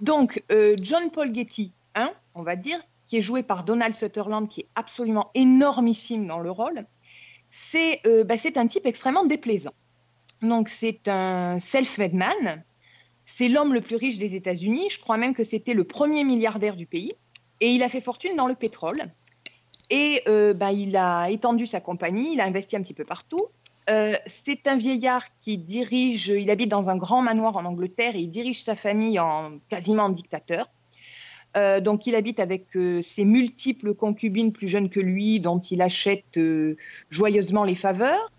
[0.00, 4.48] Donc euh, John Paul Getty I, on va dire, qui est joué par Donald Sutherland,
[4.48, 6.86] qui est absolument énormissime dans le rôle,
[7.54, 9.74] c'est euh, bah, c'est un type extrêmement déplaisant.
[10.42, 12.64] Donc c'est un self-made man.
[13.24, 14.90] C'est l'homme le plus riche des États-Unis.
[14.90, 17.14] Je crois même que c'était le premier milliardaire du pays.
[17.60, 19.12] Et il a fait fortune dans le pétrole.
[19.88, 23.46] Et euh, bah, il a étendu sa compagnie, il a investi un petit peu partout.
[23.88, 28.20] Euh, c'est un vieillard qui dirige, il habite dans un grand manoir en Angleterre et
[28.20, 30.68] il dirige sa famille en quasiment en dictateur.
[31.56, 35.82] Euh, donc il habite avec euh, ses multiples concubines plus jeunes que lui, dont il
[35.82, 36.76] achète euh,
[37.10, 38.30] joyeusement les faveurs.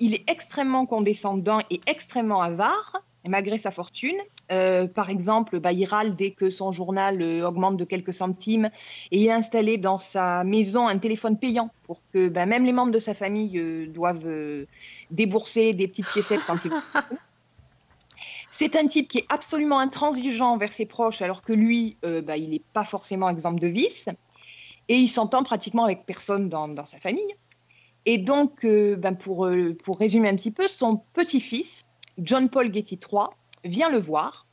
[0.00, 4.16] Il est extrêmement condescendant et extrêmement avare, malgré sa fortune.
[4.48, 8.70] Par exemple, bah, il râle dès que son journal augmente de quelques centimes
[9.12, 12.72] et il a installé dans sa maison un téléphone payant pour que bah, même les
[12.72, 14.66] membres de sa famille doivent
[15.12, 16.72] débourser des petites piécettes quand ils
[18.58, 22.38] C'est un type qui est absolument intransigeant envers ses proches, alors que lui, euh, bah,
[22.38, 24.08] il n'est pas forcément exemple de vice.
[24.88, 27.34] Et il s'entend pratiquement avec personne dans, sa famille.
[28.06, 31.82] Et donc, euh, ben, pour, euh, pour résumer un petit peu, son petit-fils,
[32.18, 33.26] John Paul Getty III,
[33.64, 34.46] vient le voir.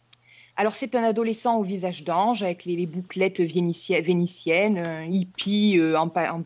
[0.58, 6.08] Alors, c'est un adolescent au visage d'ange, avec les, bouclettes vénitie- vénitiennes, un hippie en,
[6.08, 6.44] en.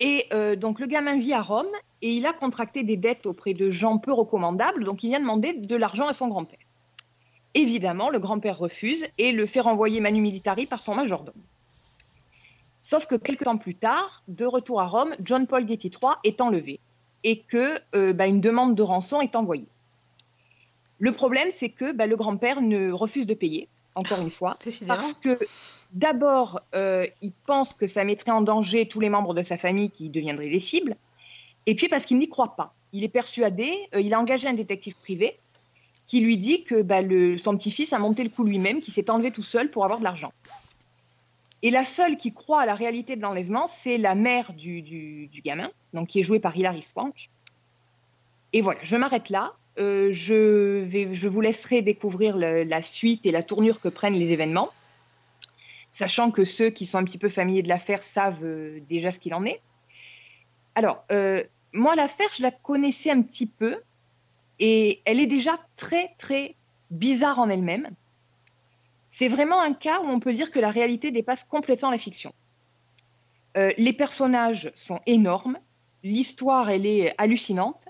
[0.00, 1.66] Et donc, le gamin vit à Rome
[2.02, 5.52] et il a contracté des dettes auprès de gens peu recommandables, donc il vient demander
[5.52, 6.58] de l'argent à son grand-père.
[7.54, 11.34] Évidemment, le grand-père refuse et le fait renvoyer manu militari par son majordome.
[12.82, 16.40] Sauf que quelques temps plus tard, de retour à Rome, John Paul Getty III est
[16.40, 16.80] enlevé
[17.24, 19.66] et que euh, bah, une demande de rançon est envoyée.
[20.98, 24.96] Le problème, c'est que bah, le grand-père ne refuse de payer, encore une fois, Décidément.
[24.96, 25.36] parce que
[25.92, 29.90] d'abord, euh, il pense que ça mettrait en danger tous les membres de sa famille
[29.90, 30.96] qui deviendraient des cibles,
[31.68, 32.72] et puis parce qu'il n'y croit pas.
[32.94, 35.38] Il est persuadé, euh, il a engagé un détective privé
[36.06, 37.02] qui lui dit que bah,
[37.36, 40.04] son petit-fils a monté le coup lui-même, qui s'est enlevé tout seul pour avoir de
[40.04, 40.32] l'argent.
[41.60, 45.70] Et la seule qui croit à la réalité de l'enlèvement, c'est la mère du, gamin,
[45.92, 47.28] donc qui est jouée par Hilary Swank.
[48.54, 49.52] Et voilà, je m'arrête là.
[49.78, 54.70] Euh, je, vous laisserai découvrir la suite et la tournure que prennent les événements,
[55.90, 59.18] sachant que ceux qui sont un petit peu familiers de l'affaire savent euh, déjà ce
[59.18, 59.60] qu'il en est.
[60.74, 61.04] Alors,
[61.72, 63.80] moi, l'affaire, je la connaissais un petit peu,
[64.58, 66.56] et elle est déjà très, très
[66.90, 67.90] bizarre en elle-même.
[69.10, 72.32] C'est vraiment un cas où on peut dire que la réalité dépasse complètement la fiction.
[73.56, 75.58] Euh, les personnages sont énormes,
[76.02, 77.88] l'histoire, elle est hallucinante,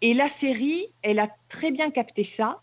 [0.00, 2.60] et la série, elle a très bien capté ça,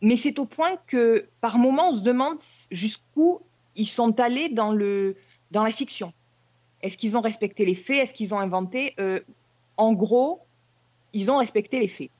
[0.00, 2.38] mais c'est au point que par moments, on se demande
[2.70, 3.40] jusqu'où
[3.74, 5.16] ils sont allés dans, le,
[5.50, 6.12] dans la fiction.
[6.86, 7.96] Est-ce qu'ils ont respecté les faits?
[7.96, 8.94] Est-ce qu'ils ont inventé?
[9.00, 9.20] Euh,
[9.76, 10.40] En gros,
[11.12, 12.10] ils ont respecté les faits.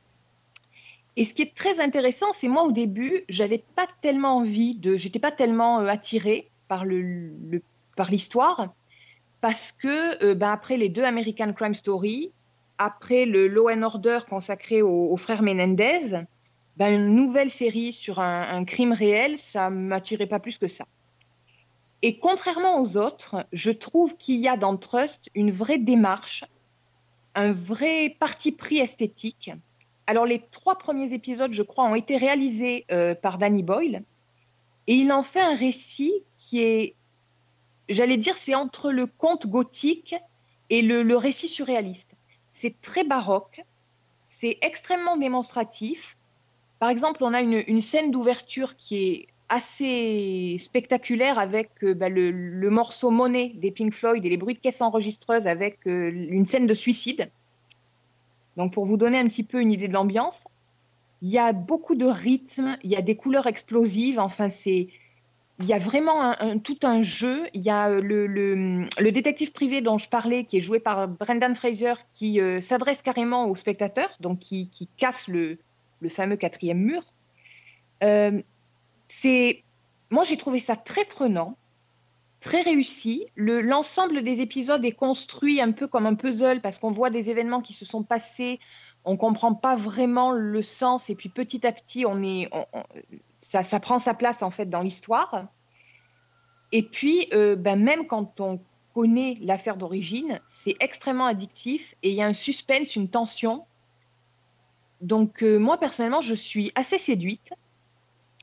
[1.16, 4.96] Et ce qui est très intéressant, c'est moi au début, j'avais pas tellement envie de,
[4.96, 8.74] j'étais pas tellement euh, attirée par l'histoire,
[9.40, 12.33] parce que euh, ben, après les deux American Crime Story,
[12.79, 16.24] après le Law and Order consacré aux, frères Menendez,
[16.76, 20.85] ben, une nouvelle série sur un, un crime réel, ça m'attirait pas plus que ça.
[22.07, 26.45] Et contrairement aux autres, je trouve qu'il y a dans Trust une vraie démarche,
[27.35, 29.51] un vrai parti pris esthétique.
[30.07, 34.05] Alors les trois premiers épisodes, je crois, ont été réalisés euh, par Danny Boyle,
[34.87, 36.95] et il en fait un récit qui est,
[37.88, 40.14] j'allais dire, c'est entre le conte gothique
[40.71, 42.12] et le, récit surréaliste.
[42.53, 43.64] c'est très baroque,
[44.29, 46.16] c'est extrêmement démonstratif.
[46.79, 52.71] Par exemple, on a une scène d'ouverture qui est assez spectaculaire avec euh, bah, le,
[52.71, 56.67] morceau Money des Pink Floyd et les bruits de caisse enregistreuse avec euh, une scène
[56.67, 57.31] de suicide.
[58.57, 60.45] Donc pour vous donner un petit peu une idée de l'ambiance,
[61.23, 64.89] il y a beaucoup de rythme, il y a des couleurs explosives, enfin c'est
[65.59, 67.47] il y a vraiment tout un jeu.
[67.55, 71.55] Il y a euh, le, détective privé dont je parlais, qui est joué par Brendan
[71.55, 75.59] Fraser, qui s'adresse carrément aux spectateurs, donc qui, casse le,
[76.11, 77.03] fameux quatrième mur.
[79.09, 79.64] C'est,
[80.11, 81.57] moi j'ai trouvé ça très prenant,
[82.40, 83.27] très réussi.
[83.35, 87.31] Le, l'ensemble des épisodes est construit un peu comme un puzzle parce qu'on voit des
[87.31, 88.61] événements qui se sont passés,
[89.05, 92.51] on comprend pas vraiment le sens et puis petit à petit on est,
[93.38, 95.47] ça, ça prend sa place en fait dans l'histoire.
[96.73, 98.61] Et puis euh, ben, même quand on
[98.95, 103.64] connaît l'affaire d'origine, c'est extrêmement addictif et il y a un suspense, une tension.
[105.01, 107.53] Donc euh, moi personnellement je suis assez séduite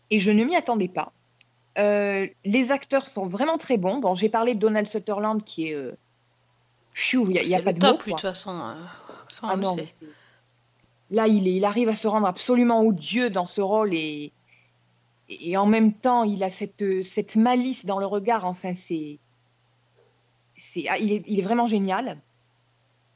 [0.09, 1.11] et je ne m'y attendais pas.
[1.77, 3.97] Euh, les acteurs sont vraiment très bons.
[3.97, 5.73] Bon, j'ai parlé de Donald Sutherland qui est.
[5.73, 5.97] euh,
[7.43, 7.93] Il n'y a, pas de mots.
[7.93, 8.51] top, lui, de toute façon.
[8.51, 8.75] euh,
[9.41, 9.75] on Ah non,
[11.09, 14.31] là, il, est, il arrive à se rendre absolument odieux dans ce rôle et,
[15.29, 18.45] et en même temps, il a cette, cette malice dans le regard.
[18.45, 19.17] Enfin, c'est.
[20.55, 22.19] c'est ah, il, est, il est vraiment génial.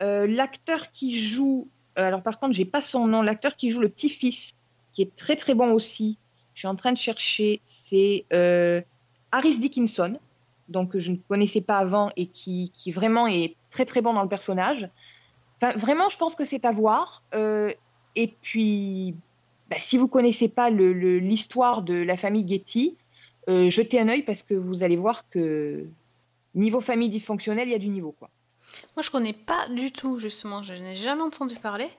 [0.02, 1.68] Euh, l'acteur qui joue.
[2.00, 3.22] euh, alors, par contre, j'ai pas son nom.
[3.22, 4.54] L'acteur qui joue le petit-fils,
[4.94, 6.18] qui est très très bon aussi.
[6.58, 7.62] Je suis en train de chercher.
[7.64, 8.82] C'est euh,
[9.32, 10.18] Harris Dickinson,
[10.70, 14.24] donc que je ne connaissais pas avant et qui, vraiment est très très bon dans
[14.24, 14.90] le personnage.
[15.62, 17.22] Enfin, vraiment, je pense que c'est à voir.
[17.36, 17.72] Euh,
[18.16, 19.14] et puis,
[19.70, 22.98] bah, si vous connaissez pas l'histoire de la famille Getty,
[23.50, 25.86] euh, jetez un œil parce que vous allez voir que
[26.56, 28.16] niveau famille dysfonctionnelle, il y a du niveau.
[28.18, 28.32] Quoi.
[28.96, 30.64] Moi, je connais pas du tout, justement.
[30.64, 31.90] Je n'ai jamais entendu parler.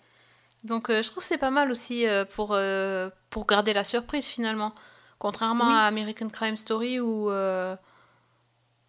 [0.64, 3.84] Donc, euh, je trouve que c'est pas mal aussi euh, pour, euh, pour garder la
[3.84, 4.72] surprise, finalement.
[5.18, 5.74] Contrairement Oui.
[5.74, 7.30] à American Crime Story, où...
[7.30, 7.76] euh,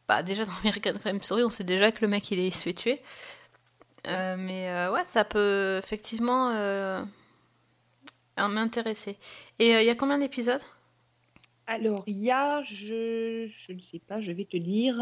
[0.08, 2.54] Bah, déjà, dans American Crime Story, on sait déjà que le mec, il est, il
[2.54, 3.02] se fait tuer.
[4.08, 6.52] Euh, mais euh, ouais, ça peut effectivement
[8.38, 9.18] m'intéresser.
[9.60, 10.62] Et il y a combien d'épisodes?
[11.68, 14.96] Alors, il y a, je, je ne sais pas, je vais te dire.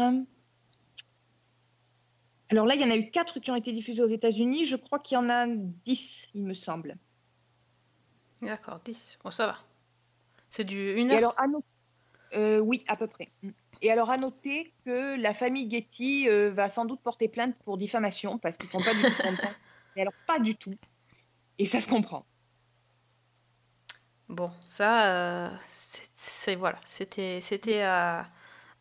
[2.50, 4.64] Alors là, il y en a eu quatre qui ont été diffusés aux États-Unis.
[4.64, 6.96] Je crois qu'il y en a dix, il me semble.
[8.42, 9.18] D'accord, 10.
[9.24, 9.58] Bon, ça va.
[10.50, 13.28] C'est du 1 Et heure alors, à euh, oui, à peu près.
[13.42, 13.50] Mm.
[13.82, 17.76] Et alors, à noter que la famille Getty euh, va sans doute porter plainte pour
[17.76, 19.54] diffamation parce qu'ils sont pas du tout contents.
[19.96, 20.74] Mais alors, pas du tout.
[21.58, 22.24] Et ça se comprend.
[24.28, 28.26] Bon, ça, euh, c'est voilà, c'était c'était à,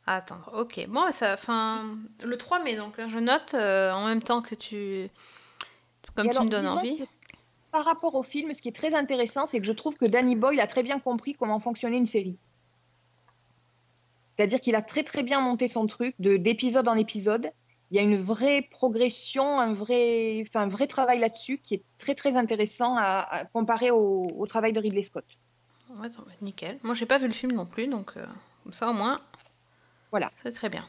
[0.06, 0.52] à attendre.
[0.54, 4.42] Ok, bon, ça, fin, le 3 mai, donc hein, je note euh, en même temps
[4.42, 5.10] que tu,
[6.16, 7.02] comme Et tu alors, me donnes envie.
[7.72, 10.36] Par rapport au film, ce qui est très intéressant, c'est que je trouve que Danny
[10.36, 12.38] Boyle a très bien compris comment fonctionnait une série.
[14.36, 17.52] C'est-à-dire qu'il a très très bien monté son truc de d'épisode en épisode.
[17.90, 21.84] Il y a une vraie progression, un vrai, enfin, un vrai travail là-dessus qui est
[21.98, 25.26] très très intéressant à, à comparer au, au travail de Ridley Scott.
[25.90, 26.80] Ouais, attends, nickel.
[26.84, 28.26] Moi, j'ai pas vu le film non plus, donc euh,
[28.64, 29.20] comme ça au moins.
[30.12, 30.32] Voilà.
[30.44, 30.84] C'est très bien.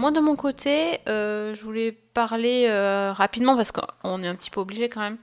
[0.00, 4.50] Moi, de mon côté, euh, je voulais parler euh, rapidement parce qu'on est un petit
[4.50, 5.18] peu obligé quand même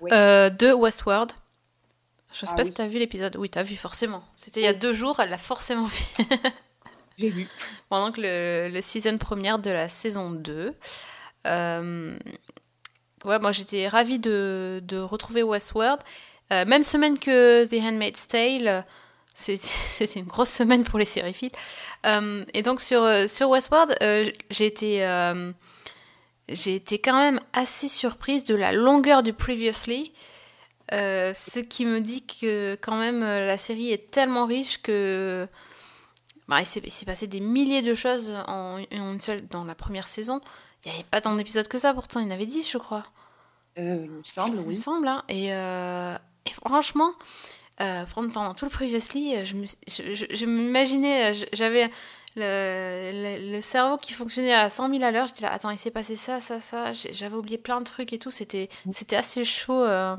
[0.00, 0.10] Oui.
[0.12, 1.32] euh, de Westworld.
[2.32, 2.66] Je sais Ah pas oui.
[2.68, 3.36] si t'as vu l'épisode.
[3.36, 4.22] Oui, t'as vu forcément.
[4.34, 6.04] C'était il y a deux jours, elle l'a forcément vu.
[7.18, 7.48] J'ai vu.
[7.88, 10.74] Pendant que le, le season première de la saison 2.
[11.46, 12.18] Euh,
[13.24, 16.00] ouais, moi j'étais ravie de, de retrouver Westworld.
[16.52, 18.84] Euh, même semaine que The Handmaid's Tale.
[19.34, 21.52] C'est- C'était une grosse semaine pour les sériphiles.
[22.06, 25.52] Euh, et donc sur, euh, sur Westworld, euh, j'ai été, euh,
[26.48, 30.12] été quand même assez surprise de la longueur du Previously.
[30.92, 35.48] Euh, ce qui me dit que quand même la série est tellement riche que
[36.46, 40.06] bah, il s'est passé des milliers de choses en, en une seule dans la première
[40.08, 40.40] saison.
[40.84, 42.76] Il n'y avait pas tant d'épisodes que ça, pourtant il y en avait 10 je
[42.76, 43.04] crois.
[43.78, 44.76] Il me semble, Il me oui.
[44.76, 45.08] semble.
[45.08, 45.24] hein.
[45.30, 47.10] Et, et franchement,
[47.80, 51.90] euh, pendant tout le Previously, euh, je me- je- je- je m'imaginais, euh, j'avais
[52.36, 55.26] le, le- le cerveau qui fonctionnait à 100 000 à l'heure.
[55.26, 56.92] J'étais là, attends, il s'est passé ça, ça, ça.
[56.92, 58.30] J'avais oublié plein de trucs et tout.
[58.30, 59.82] C'était c'était assez chaud.
[59.82, 60.16] euh,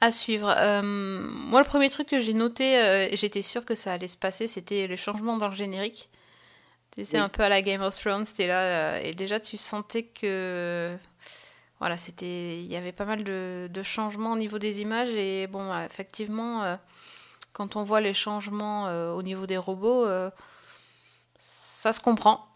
[0.00, 0.52] À suivre.
[0.56, 2.74] Euh, moi, le premier truc que j'ai noté,
[3.12, 6.08] et j'étais sûre que ça allait se passer, c'était le changement dans le générique.
[6.96, 7.22] Tu sais, Oui.
[7.24, 10.96] un peu à la Game of Thrones, t'es là, et déjà tu sentais que.
[11.82, 12.62] Voilà, c'était.
[12.62, 15.84] Il y avait pas mal de, de changements au niveau des images, et bon, euh,
[15.84, 16.76] effectivement, euh,
[17.52, 20.30] quand on voit les changements euh, au niveau des robots, euh,
[21.40, 22.46] ça se comprend.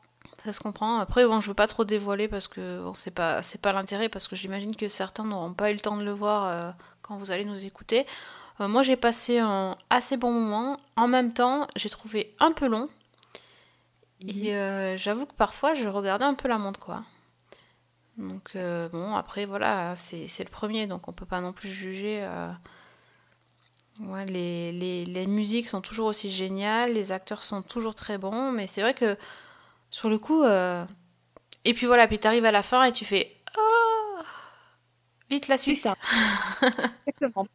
[0.45, 1.01] Ça se comprend.
[1.01, 4.09] Après, bon, je veux pas trop dévoiler parce que bon, c'est pas, c'est pas l'intérêt,
[4.09, 7.33] parce que j'imagine que certains n'auront pas eu le temps de le voir quand vous
[7.33, 8.07] allez nous écouter.
[8.61, 10.79] Moi, j'ai passé un assez bon moment.
[10.95, 12.89] En même temps, j'ai trouvé un peu long.
[14.21, 17.03] Et euh, j'avoue que parfois, je regardais un peu la montre, quoi.
[18.19, 22.21] Donc, euh, bon, après, voilà, c'est le premier, donc on peut pas non plus juger.
[22.25, 22.51] euh,
[24.01, 28.53] Ouais, les, les, les musiques sont toujours aussi géniales, les acteurs sont toujours très bons,
[28.53, 29.17] mais c'est vrai que
[29.91, 30.43] sur le coup.
[30.45, 30.85] euh,
[31.65, 33.37] Et puis voilà, puis t'arrives à la fin et tu fais.
[33.59, 34.21] Oh
[35.31, 35.83] Vite la suite.
[35.83, 35.95] ça.
[37.07, 37.47] Exactement.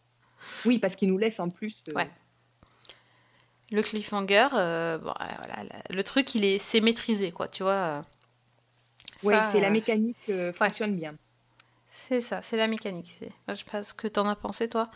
[0.65, 1.75] Oui, parce qu'il nous laisse en plus.
[1.95, 2.09] Ouais.
[3.71, 8.03] Le cliffhanger, bon, voilà, le truc, il est, c'est maîtrisé, quoi, tu vois.
[9.23, 9.29] Euh.
[9.29, 11.15] Ça, c'est la euh, mécanique euh, fonctionne bien.
[11.89, 13.11] C'est ça, c'est la mécanique.
[13.47, 14.89] Je sais pas ce que t'en as pensé, toi.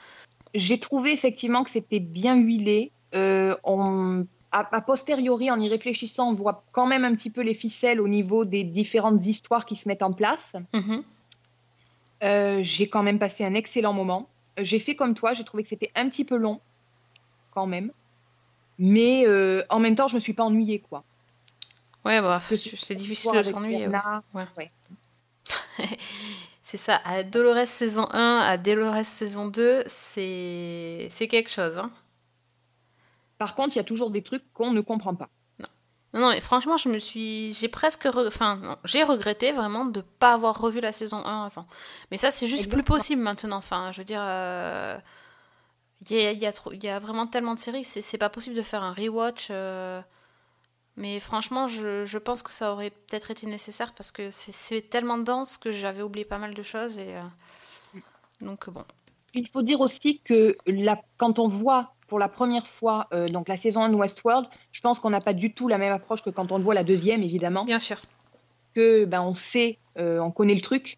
[0.53, 2.91] J'ai trouvé effectivement que c'était bien huilé.
[3.13, 7.41] Euh, on, a, a posteriori, en y réfléchissant, on voit quand même un petit peu
[7.41, 10.55] les ficelles au niveau des différentes histoires qui se mettent en place.
[10.73, 11.03] Mhm.
[12.23, 14.29] Euh, j'ai quand même passé un excellent moment.
[14.57, 16.61] J'ai fait comme toi, j'ai trouvé que c'était un petit peu long,
[17.51, 17.91] quand même.
[18.79, 21.03] Mais euh, en même temps, je me suis pas ennuyée, quoi.
[22.05, 23.87] Ouais, bah, c'est difficile de s'ennuyer.
[24.57, 24.71] ouais.
[26.63, 31.77] C'est ça, à Dolores saison 1, à Dolores saison 2, c'est, quelque chose.
[31.77, 31.91] Hein.
[33.37, 35.29] Par contre, il y a toujours des trucs qu'on ne comprend pas.
[35.59, 35.67] Non,
[36.13, 37.53] non, mais franchement, je me suis.
[37.53, 38.05] J'ai presque.
[38.05, 41.67] re- Enfin, j'ai regretté vraiment de ne pas avoir revu la saison 1 avant.
[42.11, 43.57] Mais ça, c'est juste plus possible maintenant.
[43.57, 44.21] Enfin, je veux dire.
[44.23, 44.97] euh,
[46.09, 48.01] Il y, a, il y a trop- il y a vraiment tellement de séries, c'est,
[48.01, 49.47] c'est pas possible de faire un rewatch.
[49.51, 50.01] euh,
[50.97, 55.17] Mais franchement, je, je pense que ça aurait peut-être été nécessaire parce que c'est, tellement
[55.17, 56.97] dense que j'avais oublié pas mal de choses.
[56.97, 57.99] Et, euh,
[58.41, 58.83] Donc, bon.
[59.33, 63.49] Il faut dire aussi que la, quand on voit pour la première fois euh, donc
[63.49, 66.21] la saison 1 de Westworld, je pense qu'on n'a pas du tout la même approche
[66.21, 67.65] que quand on voit la deuxième, évidemment.
[67.65, 67.97] Bien sûr.
[68.73, 70.97] Que ben, on sait, euh, on connaît le truc.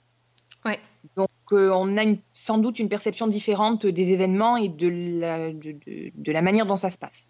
[0.66, 0.80] Ouais.
[1.16, 4.88] Donc euh, on a une- sans doute une perception différente des événements et de
[5.20, 7.28] la, de, de- de la manière dont ça se passe.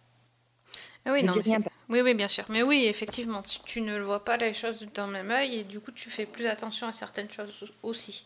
[1.08, 1.58] Ah oui, non, mais
[1.89, 2.43] oui, oui, bien sûr.
[2.50, 5.63] Mais oui, effectivement, tu, tu ne le vois pas les choses d'un même œil et
[5.63, 8.26] du coup, tu fais plus attention à certaines choses aussi.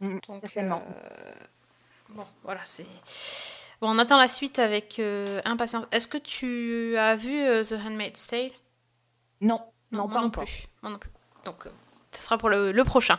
[0.00, 0.64] Mm, Donc, euh,
[2.08, 2.86] bon, voilà, c'est.
[3.80, 5.84] Bon, on attend la suite avec euh, impatience.
[5.92, 8.50] Est-ce que tu as vu euh, The Handmaid's Tale?
[9.40, 9.60] Non,
[9.92, 10.66] non, moi pas non plus.
[10.82, 11.10] Moi non plus.
[11.44, 11.70] Donc, euh,
[12.10, 13.16] ce sera pour le, le prochain.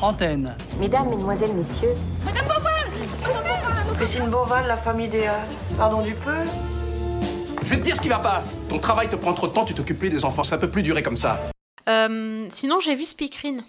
[0.00, 0.46] Antenne.
[0.78, 1.94] Mesdames, Mesdemoiselles, Messieurs,
[3.96, 5.46] Christine Beauval, la femme idéale.
[5.76, 6.32] Pardon du peu.
[7.70, 8.42] Je vais te dire ce qui va pas.
[8.68, 10.42] Ton travail te prend trop de temps, tu t'occupes plus des enfants.
[10.42, 11.38] Ça peut plus durer comme ça.
[11.88, 13.62] Euh, sinon, j'ai vu Speakerine.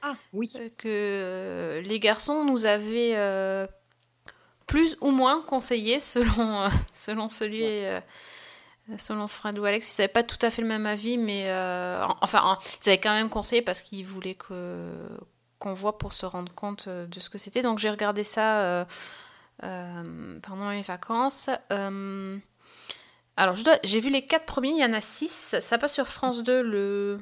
[0.00, 0.50] Ah oui.
[0.56, 3.66] euh, que euh, les garçons nous avaient euh,
[4.66, 8.00] plus ou moins conseillé selon, euh, selon celui, euh,
[8.96, 9.98] selon Fred ou Alex.
[9.98, 12.88] Ils n'avaient pas tout à fait le même avis, mais euh, en- enfin, en- ils
[12.88, 14.88] avaient quand même conseillé parce qu'ils voulaient que
[15.58, 17.60] qu'on voit pour se rendre compte de ce que c'était.
[17.60, 18.84] Donc j'ai regardé ça euh,
[19.64, 21.50] euh, pendant mes vacances.
[23.38, 25.56] Euh, alors je dois- j'ai vu les quatre premiers, il y en a six.
[25.60, 27.18] Ça passe sur France 2 le,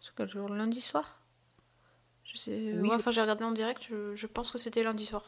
[0.00, 1.20] c'est quel jour, le lundi soir?
[2.24, 2.50] Je sais,
[2.80, 5.24] Oui, ouais, enfin, j'ai regardé en direct, je, je pense que c'était lundi soir.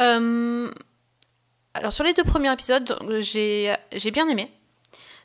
[0.00, 0.70] Euh,
[1.74, 4.50] alors, sur les deux premiers épisodes, euh, j'ai j'ai bien aimé.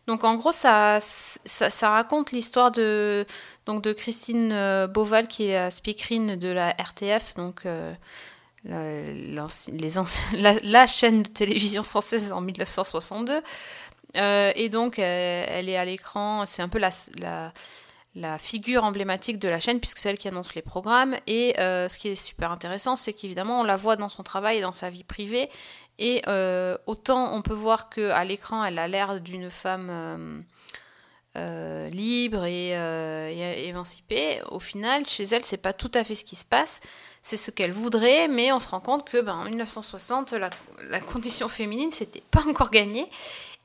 [0.07, 3.25] Donc, en gros, ça, ça, ça raconte l'histoire de,
[3.67, 7.93] donc, de Christine euh, Beauval, qui est la speakerine de la RTF, donc euh,
[10.33, 13.41] la, chaîne de télévision française en 1962.
[14.17, 17.51] Euh, et donc, euh, elle est à l'écran, c'est un peu la,
[18.37, 21.15] figure emblématique de la chaîne puisque c'est elle qui annonce les programmes.
[21.27, 24.57] Et euh, ce qui est super intéressant c'est qu'évidemment on la voit dans son travail
[24.57, 25.49] et dans sa vie privée.
[25.97, 26.21] Et
[26.87, 30.43] autant on peut voir que à l'écran elle a l'air d'une femme
[31.35, 36.35] libre et, et émancipée au final chez elle c'est pas tout à fait ce qui
[36.35, 36.81] se passe
[37.21, 41.47] c'est ce qu'elle voudrait mais on se rend compte que ben, en 1960 la, condition
[41.47, 43.07] féminine c'était pas encore gagné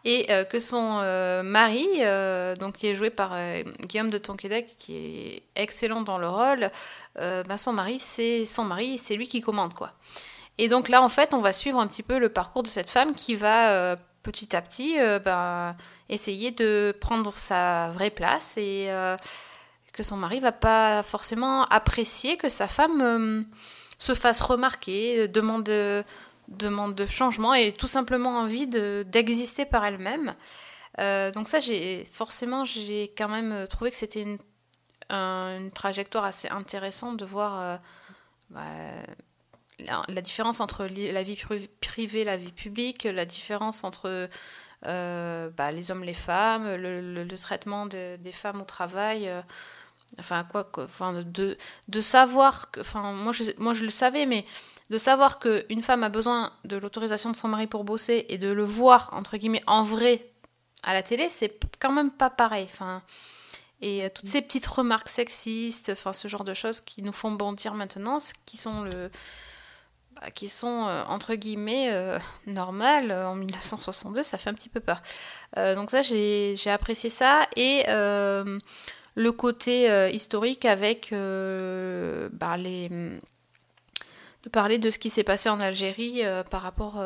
[0.07, 3.37] et euh, que son euh, mari, euh, donc qui est joué par
[3.81, 6.71] Guillaume de Tonquédec, qui est excellent dans le rôle,
[7.17, 9.93] ben, son mari, c'est son mari, c'est lui qui commande quoi.
[10.59, 12.89] Et donc là, en fait, on va suivre un petit peu le parcours de cette
[12.89, 15.77] femme qui va petit à petit ben,
[16.09, 18.89] essayer de prendre sa vraie place et
[19.97, 23.43] que son mari va pas forcément apprécier que sa femme euh,
[23.99, 25.71] se fasse remarquer, demande,
[26.49, 30.35] demande de changement et tout simplement envie de- d'exister par elle-même.
[30.99, 34.39] Euh, donc ça, j'ai forcément, j'ai quand même trouvé que c'était une,
[35.09, 37.77] un- une trajectoire assez intéressante de voir euh,
[38.51, 38.63] bah,
[39.79, 44.29] la, différence entre la vie pri- privée, la vie publique, la différence entre
[44.83, 49.31] bah, les hommes, les femmes, le, traitement de- des femmes au travail.
[50.19, 51.57] Enfin, quoi, quoi, enfin, de,
[51.89, 54.45] de savoir que, enfin, moi je, moi je le savais, mais
[54.91, 58.53] de savoir qu'une femme a besoin de l'autorisation de son mari pour bosser et de
[58.53, 60.31] le voir, entre guillemets, en vrai
[60.85, 62.64] à la télé, c'est quand même pas pareil.
[62.64, 63.03] Enfin,
[63.81, 67.33] et euh, toutes ces petites remarques sexistes, enfin, ce genre de choses qui nous font
[67.33, 69.11] bondir maintenant, qui sont le
[70.14, 74.81] bah, qui sont euh, entre guillemets euh, normales en 1962, ça fait un petit peu
[74.81, 75.03] peur.
[75.57, 77.85] Donc ça, j'ai apprécié ça et
[79.17, 85.49] le côté euh, historique avec euh, bah, les de parler de ce qui s'est passé
[85.49, 87.03] en Algérie euh, par rapport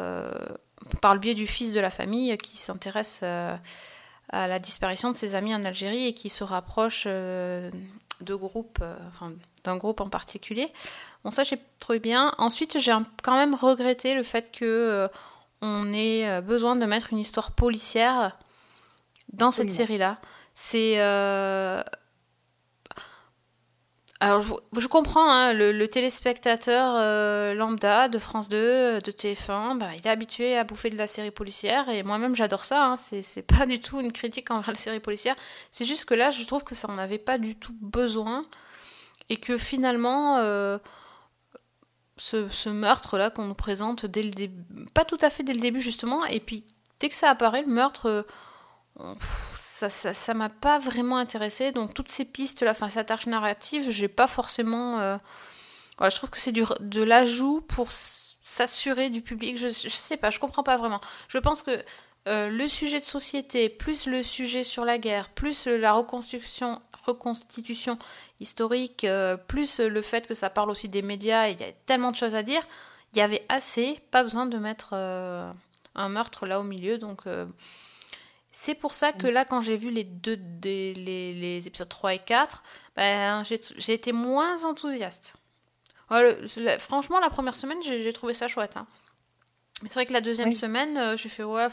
[1.00, 5.34] par le biais du fils de la famille qui s'intéresse à la disparition de ses
[5.34, 7.70] amis en Algérie et qui se rapproche de
[8.20, 9.32] groupes, enfin,
[9.64, 10.70] d'un groupe en particulier.
[11.24, 12.34] Bon, ça j'ai trouvé bien.
[12.38, 12.92] Ensuite, j'ai
[13.22, 15.08] quand même regretté le fait que
[15.62, 18.36] on ait besoin de mettre une histoire policière
[19.32, 19.86] dans cette Absolument.
[19.86, 20.18] série-là.
[20.54, 21.82] C'est euh,
[24.22, 24.42] alors,
[24.76, 30.06] je, comprends, hein, le, téléspectateur euh, lambda de France 2, euh, de TF1, bah, il
[30.06, 33.64] est habitué à bouffer de la série policière, et moi-même j'adore ça, hein, c'est pas
[33.64, 35.36] du tout une critique envers la série policière,
[35.70, 38.44] c'est juste que là je trouve que ça en avait pas du tout besoin,
[39.30, 40.76] et que finalement, euh,
[42.18, 45.80] ce, meurtre-là qu'on nous présente dès le début, pas tout à fait dès le début
[45.80, 46.64] justement, et puis
[47.00, 48.26] dès que ça apparaît, le meurtre...
[49.57, 51.72] Ça m'a pas vraiment intéressé.
[51.72, 55.16] Donc toutes ces pistes là enfin cette arche narrative j'ai pas forcément euh,
[55.99, 59.59] voilà, je trouve que c'est de l'ajout pour s'assurer du public.
[59.59, 61.01] Je, sais pas je comprends pas vraiment.
[61.28, 61.82] Je pense que
[62.28, 67.99] euh, le sujet de société plus le sujet sur la guerre plus la reconstruction reconstitution
[68.41, 72.11] historique euh, plus le fait que ça parle aussi des médias il y a tellement
[72.11, 72.61] de choses à dire
[73.14, 76.99] il y avait assez pas besoin de mettre un meurtre là au milieu.
[76.99, 77.24] Donc
[78.53, 82.14] c'est pour ça que là, quand j'ai vu les deux des- les, les épisodes 3
[82.14, 82.62] et 4,
[82.96, 85.36] ben, j'ai été moins enthousiaste.
[86.11, 88.76] Ouais, le- la- franchement, la première semaine, j'ai trouvé ça chouette.
[88.76, 88.86] hein.
[89.82, 90.55] Mais c'est vrai que la deuxième Oui.
[90.55, 91.68] semaine, euh, j'ai fait ouais.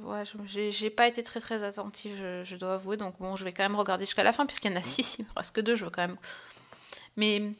[0.00, 2.96] ouais, j'ai j'ai pas été très très attentive, je, je dois avouer.
[2.96, 5.16] Donc bon, je vais quand même regarder jusqu'à la fin, puisqu'il y en a six,
[5.18, 6.16] il me reste que deux, je veux quand même.
[7.16, 7.52] Mais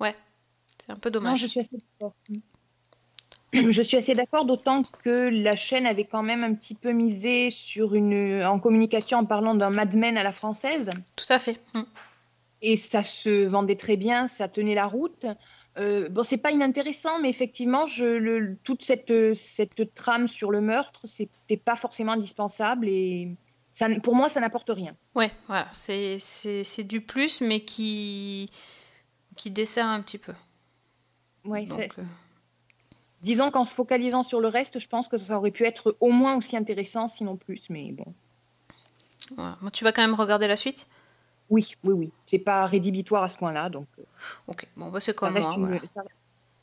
[0.00, 0.14] ouais,
[0.78, 1.40] c'est un peu Non, dommage.
[1.40, 2.42] je suis assez.
[3.54, 7.50] Je suis assez d'accord, d'autant que la chaîne avait quand même un petit peu misé
[7.50, 11.60] sur une en communication en parlant d'un Mad Men à la française, Tout à fait.
[11.74, 11.82] Mm.
[12.62, 15.26] et ça se vendait très bien, ça tenait la route.
[15.76, 20.60] Euh, bon, c'est pas inintéressant, mais effectivement, je, le, toute cette, cette trame sur le
[20.60, 23.28] meurtre, c'était pas forcément indispensable et
[23.72, 24.94] ça, pour moi, ça n'apporte rien.
[25.16, 28.48] Ouais, voilà, c'est du plus, mais qui,
[29.36, 30.32] qui dessert un petit peu.
[31.44, 32.02] Ouais, Donc, euh,
[33.24, 36.10] Disons qu'en se focalisant sur le reste, je pense que ça aurait pu être au
[36.10, 38.04] moins aussi intéressant, sinon plus, mais bon.
[39.34, 39.56] voilà.
[39.72, 40.86] Tu vas quand même regarder la suite?
[41.48, 42.10] Oui, oui, oui.
[42.26, 44.02] C'est pas rédhibitoire à ce point-là, donc euh,
[44.46, 45.54] Ok, bon, bah, c'est comme reste moi.
[45.56, 45.80] une, voilà.
[45.94, 46.02] ça-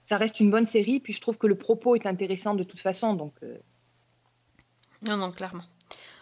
[0.06, 1.00] ça reste une bonne série.
[1.00, 3.58] Puis je trouve que le propos est intéressant de toute façon, donc euh,
[5.02, 5.64] Non, non, clairement.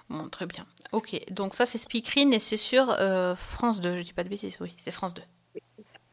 [0.09, 0.65] Bon, très bien.
[0.93, 3.97] Ok, donc ça, c'est Speakerine et c'est sur euh, France 2.
[3.97, 5.21] Je dis pas de bêtises, oui, c'est France 2.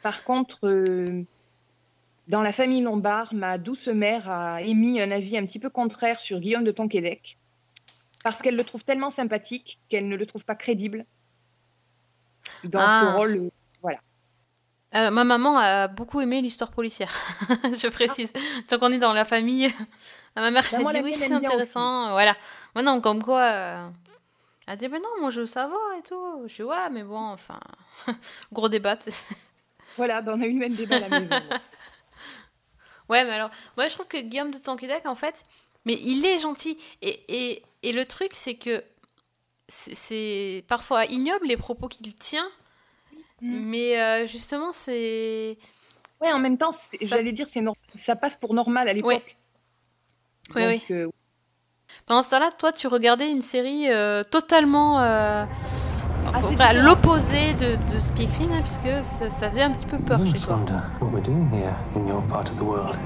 [0.02, 1.22] Par contre, euh,
[2.28, 6.20] dans la famille Lombard, ma douce mère a émis un avis un petit peu contraire
[6.20, 7.38] sur Guillaume de Tonquédec,
[8.24, 11.04] parce qu'elle le trouve tellement sympathique qu'elle ne le trouve pas crédible
[12.64, 13.00] dans Ah.
[13.12, 13.36] ce rôle.
[13.36, 13.50] euh,
[13.82, 13.98] Voilà.
[14.94, 17.12] Euh, ma maman a beaucoup aimé l'histoire policière,
[17.64, 18.32] je précise.
[18.68, 19.68] Tant qu'on est dans la famille,
[20.36, 22.10] ma mère Bah, a dit oui, c'est intéressant.
[22.10, 22.34] Voilà.
[22.74, 23.40] Moi, non, comme quoi.
[23.42, 23.88] euh,
[24.66, 26.42] Elle a dit, mais non, moi je veux savoir et tout.
[26.48, 27.60] Je dis, ouais, mais bon, enfin.
[28.52, 28.96] Gros débat.
[29.96, 31.36] Voilà, ben, on a eu le même débat à la maison.
[33.08, 35.44] Ouais, mais alors, moi je trouve que Guillaume de Tonquédec, en fait,
[35.84, 36.76] mais il est gentil.
[37.02, 38.82] Et, et, et le truc, c'est que
[39.68, 42.48] c'est- parfois ignoble les propos qu'il tient,
[43.42, 43.60] Mm.
[43.68, 45.58] mais euh, justement, c'est.
[46.20, 47.62] Ouais, en même temps, Ça- j'allais dire, c'est
[48.04, 49.36] ça passe pour normal à l'époque.
[50.54, 50.82] Oui, oui.
[50.92, 51.08] euh,
[52.06, 55.00] Pendant ce temps-là, toi, tu regardais une série euh, totalement
[56.36, 59.86] à peu près à l'opposé de, de Speakerine, hein, puisque ça, ça faisait un petit
[59.86, 60.56] peu peur chez toi.
[60.56, 62.96] wonder what we're doing here in your part of the world.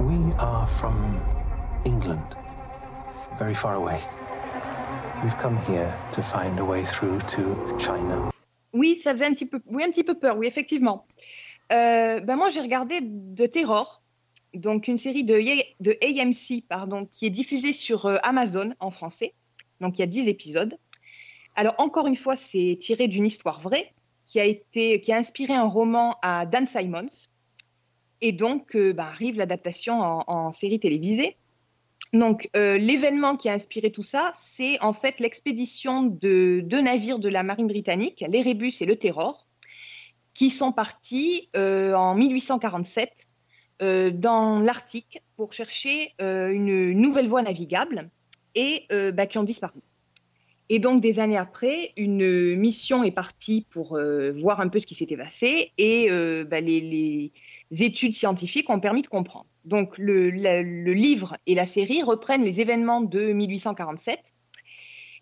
[0.00, 0.94] We are from
[1.84, 2.36] England,
[3.38, 3.98] very far away.
[5.22, 8.30] We've come here to find a way through to China.
[8.72, 11.06] Oui, ça faisait un petit peu, oui, un petit peu peur, oui, effectivement.
[11.72, 14.02] Euh, ben moi, j'ai regardé The Terror,
[14.54, 15.34] donc une série de,
[16.02, 19.34] AMC, pardon, qui est diffusée sur euh, Amazon en français.
[19.80, 20.78] Donc il y a 10 épisodes.
[21.54, 23.92] Alors encore une fois, c'est tiré d'une histoire vraie
[24.24, 27.28] qui a été, qui a inspiré un roman à Dan Simons.
[28.20, 31.36] Et donc euh, ben, arrive l'adaptation en, série télévisée.
[32.12, 37.18] Donc euh, l'événement qui a inspiré tout ça, c'est en fait l'expédition de deux navires
[37.18, 39.46] de la marine britannique, l'Erebus et le Terror,
[40.32, 43.25] qui sont partis en 1847 euh,
[43.80, 48.10] dans l'Arctique pour chercher euh, une nouvelle voie navigable
[48.54, 49.80] et euh, bah, qui ont disparu.
[50.68, 54.86] Et donc, des années après, une mission est partie pour euh, voir un peu ce
[54.86, 57.32] qui s'était passé et euh, bah, les,
[57.70, 59.46] études scientifiques ont permis de comprendre.
[59.64, 64.34] Donc, le, livre et la série reprennent les événements de 1847.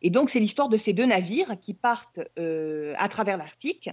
[0.01, 3.91] Et donc, c'est l'histoire de ces deux navires qui partent euh, à travers l'Arctique.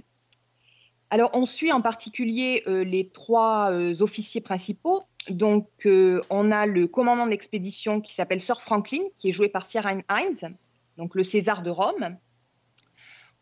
[1.14, 5.03] Alors, on suit en particulier euh, les trois euh, officiers principaux.
[5.30, 9.49] Donc, euh, on a le commandant de l'expédition qui s'appelle Sir Franklin, qui est joué
[9.49, 10.55] par Sir Hines,
[10.97, 12.16] donc le César de Rome.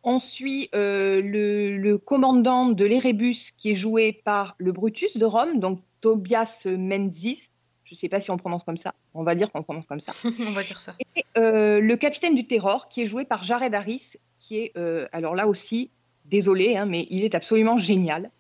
[0.02, 5.60] On suit le, le commandant de l'Erebus, qui est joué par le Brutus de Rome,
[5.60, 7.50] donc Tobias Menzies.
[7.84, 8.96] Je ne sais pas si on prononce comme ça.
[9.14, 10.14] On va dire qu'on prononce comme ça.
[10.24, 10.96] On va dire ça.
[11.16, 14.78] Et le capitaine du Terror, qui est joué par Jared Harris, qui est,
[15.12, 15.92] alors là aussi,
[16.30, 18.32] désolé, hein, mais il est absolument génial.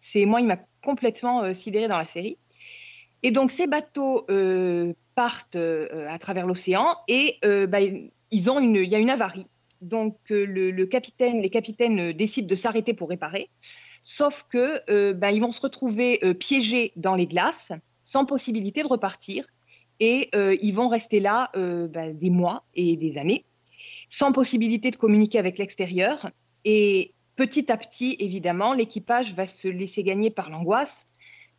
[0.00, 2.36] C'est moi, il m'a complètement euh, sidéré dans la série.
[3.22, 7.78] Et donc ces bateaux euh, partent euh, à travers l'océan et bah,
[8.30, 9.46] ils ont une, il y a une avarie.
[9.80, 13.48] Donc le, capitaine, les capitaines décident de s'arrêter pour réparer,
[14.04, 17.72] sauf que bah, ils vont se retrouver piégés dans les glaces,
[18.04, 19.44] sans possibilité de repartir,
[19.98, 23.44] et ils vont rester là bah, des mois et des années,
[24.08, 26.30] sans possibilité de communiquer avec l'extérieur.
[26.64, 31.06] Et petit à petit, évidemment, l'équipage va se laisser gagner par l'angoisse,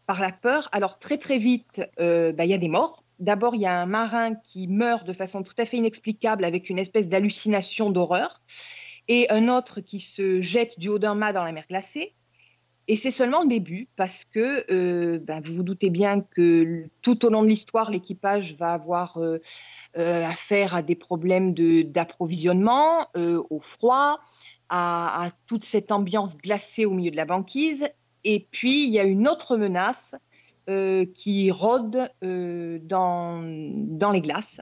[0.08, 0.70] par la peur.
[0.72, 3.04] Alors très très vite, euh, bah, il y a des morts.
[3.20, 6.70] D'abord, il y a un marin qui meurt de façon tout à fait inexplicable avec
[6.70, 8.42] une espèce d'hallucination d'horreur,
[9.08, 12.14] et un autre qui se jette du haut d'un mât dans la mer glacée.
[12.90, 17.26] Et c'est seulement le début, parce que euh, ben, vous vous doutez bien que tout
[17.26, 19.40] au long de l'histoire, l'équipage va avoir euh,
[19.96, 24.20] affaire à des problèmes d'approvisionnement, au froid,
[24.70, 27.88] à, toute cette ambiance glacée au milieu de la banquise.
[28.24, 30.16] Et puis, il y a une autre menace
[30.70, 34.62] euh, qui rôde euh, dans, dans les glaces.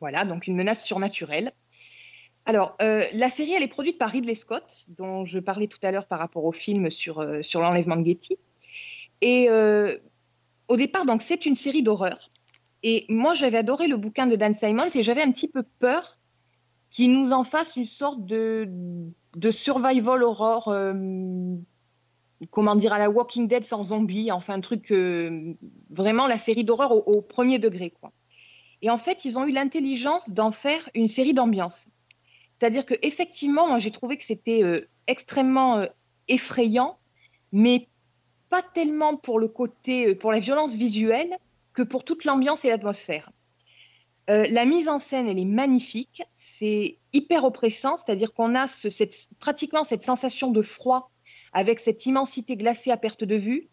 [0.00, 1.52] Voilà, donc une menace surnaturelle.
[2.44, 5.90] Alors, euh, la série, elle est produite par Ridley Scott, dont je parlais tout à
[5.90, 8.38] l'heure par rapport au film sur, sur l'enlèvement de Getty.
[9.20, 9.48] Et
[10.68, 12.30] au départ, donc, c'est une série d'horreur.
[12.82, 16.15] Et moi, j'avais adoré le bouquin de Dan Simons et j'avais un petit peu peur
[16.90, 18.68] qu'il nous en fasse une sorte de,
[19.36, 20.92] de survival horror, euh,
[22.50, 25.54] comment dire, à la Walking Dead sans zombies, enfin un truc, euh,
[25.90, 27.90] vraiment la série d'horreur au, premier degré.
[27.90, 28.12] Quoi.
[28.82, 31.86] Et en fait, ils ont eu l'intelligence d'en faire une série d'ambiance.
[32.58, 35.86] C'est-à-dire que effectivement, j'ai trouvé que c'était euh, extrêmement euh,
[36.28, 36.98] effrayant,
[37.52, 37.88] mais
[38.48, 41.36] pas tellement pour le côté, euh, pour la violence visuelle,
[41.74, 43.30] que pour toute l'ambiance et l'atmosphère.
[44.28, 48.90] Euh, la mise en scène, elle est magnifique, c'est hyper oppressant, c'est-à-dire qu'on a ce-
[48.90, 51.10] cette, pratiquement cette sensation de froid
[51.52, 53.68] avec cette immensité glacée à perte de vue.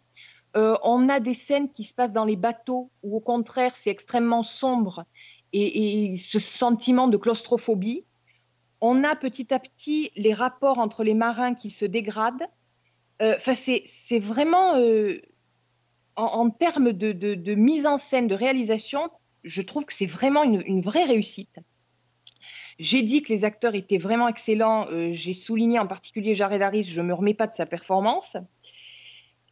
[0.56, 3.90] Euh, on a des scènes qui se passent dans les bateaux où au contraire c'est
[3.90, 5.06] extrêmement sombre
[5.54, 8.06] et, et ce sentiment de claustrophobie.
[8.80, 12.48] On a petit à petit les rapports entre les marins qui se dégradent.
[13.24, 15.20] Euh, Enfin, c'est c'est vraiment euh,
[16.16, 19.10] en, en termes de, de- de mise en scène, de réalisation,
[19.44, 21.60] je trouve que c'est vraiment une, vraie réussite.
[22.80, 24.88] J'ai dit que les acteurs étaient vraiment excellents.
[24.90, 26.84] euh, J'ai souligné en particulier Jared Harris.
[26.84, 28.36] Je me remets pas de sa performance.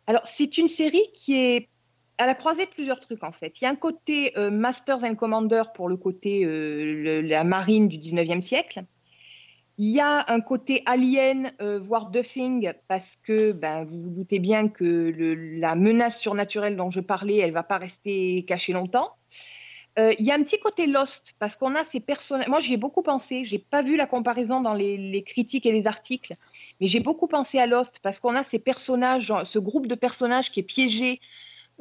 [0.07, 1.69] Alors, c'est une série qui est
[2.17, 3.61] à la croisée de plusieurs trucs en fait.
[3.61, 7.87] Il y a un côté euh, Masters and Commanders pour le côté euh, la marine
[7.87, 8.83] du 19e siècle.
[9.77, 14.67] Il y a un côté alien, voire duffing, parce que ben, vous vous doutez bien
[14.67, 15.11] que
[15.59, 19.15] la menace surnaturelle dont je parlais, elle va pas rester cachée longtemps.
[19.99, 22.47] Euh, il y a un petit côté Lost, parce qu'on a ces personnages.
[22.47, 23.43] Moi, j'y ai beaucoup pensé.
[23.43, 26.33] J'ai pas vu la comparaison dans les, les critiques et les articles,
[26.79, 30.51] mais j'ai beaucoup pensé à Lost, parce qu'on a ces personnages, ce groupe de personnages
[30.51, 31.19] qui est piégé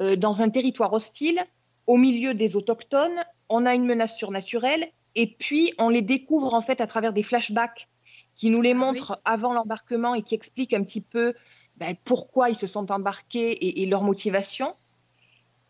[0.01, 1.41] euh, dans un territoire hostile,
[1.87, 3.23] au milieu des autochtones.
[3.47, 7.23] On a une menace surnaturelle, et puis on les découvre en fait à travers des
[7.23, 7.87] flashbacks
[8.35, 11.33] qui nous les montrent avant l'embarquement et qui expliquent un petit peu
[11.77, 14.75] ben, pourquoi ils se sont embarqués et, et leur motivation.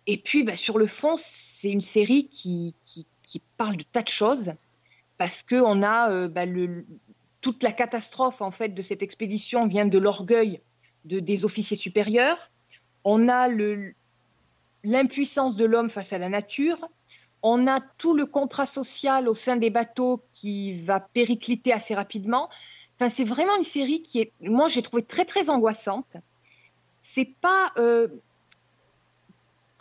[0.07, 3.05] Et puis, ben, sur le fond, c'est une série qui, qui,
[3.55, 4.53] parle de tas de choses
[5.17, 6.45] parce que on a euh, bah,
[7.39, 10.59] toute la catastrophe en fait de cette expédition vient de l'orgueil
[11.05, 12.51] de, des officiers supérieurs.
[13.03, 13.47] On a
[14.83, 16.89] l'impuissance de l'homme face à la nature.
[17.43, 22.49] On a tout le contrat social au sein des bateaux qui va péricliter assez rapidement.
[22.97, 26.17] Enfin, c'est vraiment une série qui est, moi, j'ai trouvé très très angoissante.
[27.01, 28.07] C'est pas euh,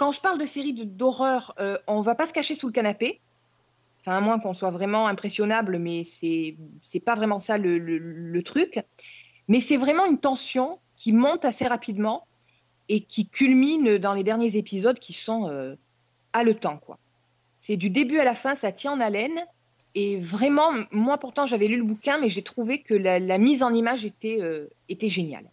[0.01, 2.73] quand je parle de série de- d'horreur, euh, on va pas se cacher sous le
[2.73, 3.21] canapé.
[4.01, 8.83] Enfin, à moins qu'on soit vraiment impressionnable, mais c'est c'est pas vraiment ça le, truc.
[9.47, 12.27] Mais c'est vraiment une tension qui monte assez rapidement
[12.89, 15.75] et qui culmine dans les derniers épisodes qui sont euh,
[16.33, 16.81] haletants.
[17.59, 19.45] C'est du début à la fin, ça tient en haleine.
[19.95, 23.75] Et vraiment, moi pourtant j'avais lu le bouquin, mais j'ai trouvé que la, mise en
[23.75, 25.51] image était, euh, géniale.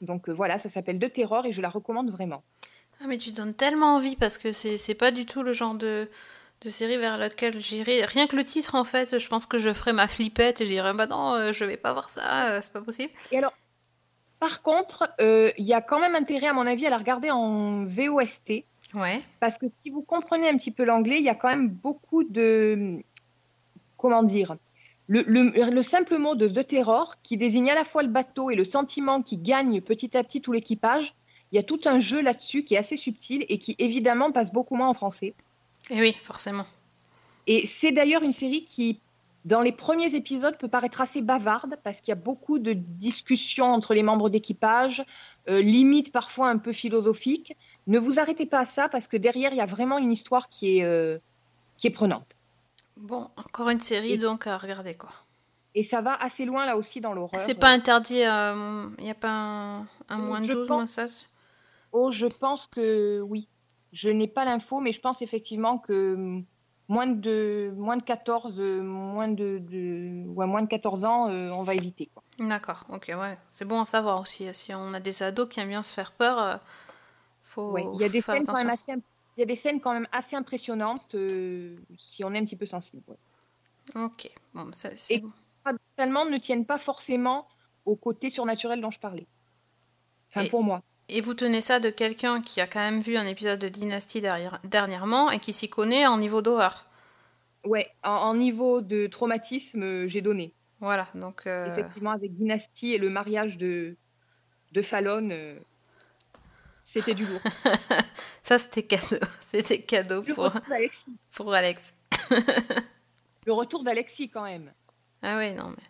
[0.00, 2.42] Donc euh, voilà, ça s'appelle De Terror et je la recommande vraiment.
[3.02, 5.74] Ah, mais tu donnes tellement envie parce que c'est c'est pas du tout le genre
[5.74, 6.08] de,
[6.60, 8.04] de série vers laquelle j'irai.
[8.04, 10.70] Rien que le titre, en fait, je pense que je ferais ma flippette et je
[10.70, 13.10] dirais bah non, euh, je vais pas voir ça, euh, c'est pas possible.
[13.32, 13.52] Et alors,
[14.38, 17.30] par contre, euh, il y a quand même intérêt, à mon avis, à la regarder
[17.30, 18.64] en VOST.
[18.94, 19.22] Ouais.
[19.40, 22.24] Parce que si vous comprenez un petit peu l'anglais, il y a quand même beaucoup
[22.24, 22.98] de.
[23.96, 24.56] Comment dire
[25.08, 28.50] le, le- le simple mot de The Terror, qui désigne à la fois le bateau
[28.50, 31.14] et le sentiment qui gagne petit à petit tout l'équipage,
[31.52, 34.52] il y a tout un jeu là-dessus qui est assez subtil et qui évidemment passe
[34.52, 35.34] beaucoup moins en français.
[35.90, 36.64] Et oui, forcément.
[37.46, 39.00] Et c'est d'ailleurs une série qui,
[39.44, 43.66] dans les premiers épisodes, peut paraître assez bavarde parce qu'il y a beaucoup de discussions
[43.66, 45.04] entre les membres d'équipage,
[45.48, 47.56] euh, limite parfois un peu philosophique.
[47.88, 50.48] Ne vous arrêtez pas à ça parce que derrière, il y a vraiment une histoire
[50.48, 51.18] qui est, euh,
[51.78, 52.36] qui est prenante.
[52.96, 55.10] Bon, encore une série Et- donc à regarder quoi.
[55.74, 57.40] Et ça va assez loin là aussi dans l'horreur.
[57.40, 61.06] C'est pas interdit, il n'y a pas un, un moins de Je 12, pense- ça
[61.92, 63.48] Oh, je pense que oui.
[63.92, 66.40] Je n'ai pas l'info, mais je pense effectivement que
[66.88, 71.50] moins de, moins de 14, euh, moins de, de- ouais, moins de 14 ans, euh,
[71.50, 72.08] on va éviter.
[72.38, 73.38] D'accord, ok, ouais.
[73.50, 74.48] C'est bon à savoir aussi.
[74.48, 76.56] euh, Si on a des ados qui aiment bien se faire peur, euh,
[77.44, 78.92] faut, Ouais, Il y a des scènes quand même assez,
[79.36, 82.56] il y a des scènes quand même assez impressionnantes euh, si on est un petit
[82.56, 83.02] peu sensible.
[83.08, 84.02] ouais.
[84.04, 85.30] Ok, bon, ça, c'est Et- bon.
[85.64, 87.46] Paradoxalement, ne tiennent pas forcément
[87.84, 89.26] au côté surnaturel dont je parlais.
[90.30, 90.82] Enfin, Et- pour moi.
[91.08, 94.20] Et vous tenez ça de quelqu'un qui a quand même vu un épisode de Dynasty
[94.20, 96.86] derrière- dernièrement et qui s'y connaît en niveau d'horreur.
[97.64, 100.52] Ouais, en, en niveau de traumatisme, euh, j'ai donné.
[100.80, 103.96] Voilà, donc euh, Effectivement, avec Dynasty et le mariage de,
[104.72, 105.58] de Fallon, euh,
[106.92, 107.40] c'était du lourd.
[108.42, 109.16] ça c'était cadeau.
[109.52, 110.50] C'était cadeau Le pour,
[111.30, 111.94] pour Alex.
[113.46, 114.72] Le retour d'Alexis, quand même.
[115.22, 115.82] Ah oui, non mais.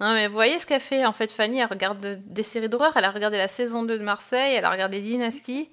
[0.00, 2.68] Non mais vous voyez ce qu'elle fait en fait Fanny, elle regarde de- des séries
[2.68, 5.70] d'horreur, elle a regardé la saison 2 de Marseille, elle a regardé Dynasty.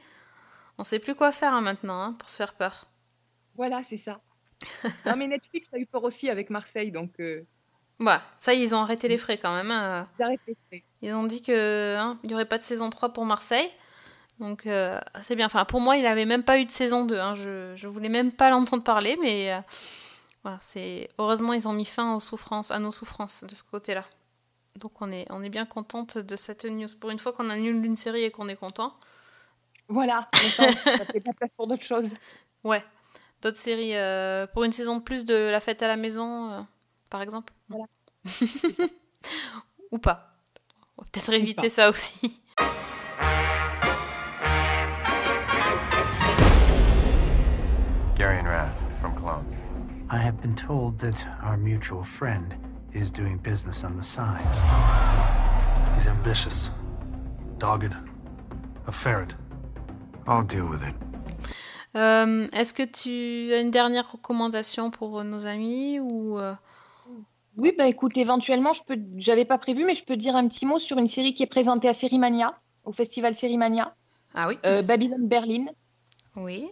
[0.77, 2.85] On sait plus quoi faire hein, maintenant hein, pour se faire peur.
[3.55, 4.19] Voilà, c'est ça.
[5.05, 7.41] non, mais Netflix a eu peur aussi avec Marseille, donc euh,
[8.39, 9.71] ça ils ont arrêté les frais quand même.
[9.71, 10.07] hein.
[10.19, 10.83] j'arrête les frais.
[11.01, 13.69] Ils ont dit que il n'y aurait pas de saison 3 pour Marseille.
[14.39, 15.47] Donc euh, c'est bien.
[15.47, 17.17] Enfin pour moi il avait même pas eu de saison 2.
[17.19, 17.35] hein.
[17.35, 19.59] Je, je voulais même pas l'entendre parler, mais euh,
[20.49, 24.03] voilà, c'est heureusement ils ont mis fin aux souffrances, à nos souffrances de ce côté-là.
[24.77, 26.87] Donc on est, on est bien contente de cette news.
[26.99, 28.95] Pour une fois qu'on annule une série et qu'on est content.
[29.89, 32.09] Voilà, ça, fait pas place pour d'autres choses.
[32.63, 32.83] Ouais.
[33.43, 36.61] D'autres séries euh, pour une saison de plus de La Fête à la maison, euh,
[37.11, 37.53] par exemple.
[37.67, 37.85] Voilà.
[39.91, 40.33] Ou pas.
[40.97, 41.69] On va peut-être éviter pas.
[41.69, 42.41] ça aussi.
[48.15, 48.78] Gary and Rath.
[50.11, 52.55] I have been told that our mutual friend
[52.93, 54.41] is doing business on the side.
[55.93, 56.71] He's ambitious,
[57.59, 57.93] dogged,
[58.87, 59.35] a ferret.
[60.27, 60.95] I'll deal with it.
[61.95, 66.53] Euh, Est-ce que tu as une dernière recommandation pour nos amis ou euh,
[67.57, 70.65] Oui, bah écoute, éventuellement, je peux, j'avais pas prévu, mais je peux dire un petit
[70.65, 73.93] mot sur une série qui est présentée à Sérimania, au festival Sérimania,
[74.33, 75.65] Ah oui euh, Babylon Berlin.
[76.35, 76.71] Oui.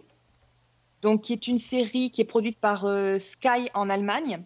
[1.02, 4.42] Donc qui est une série qui est produite par euh, Sky en Allemagne.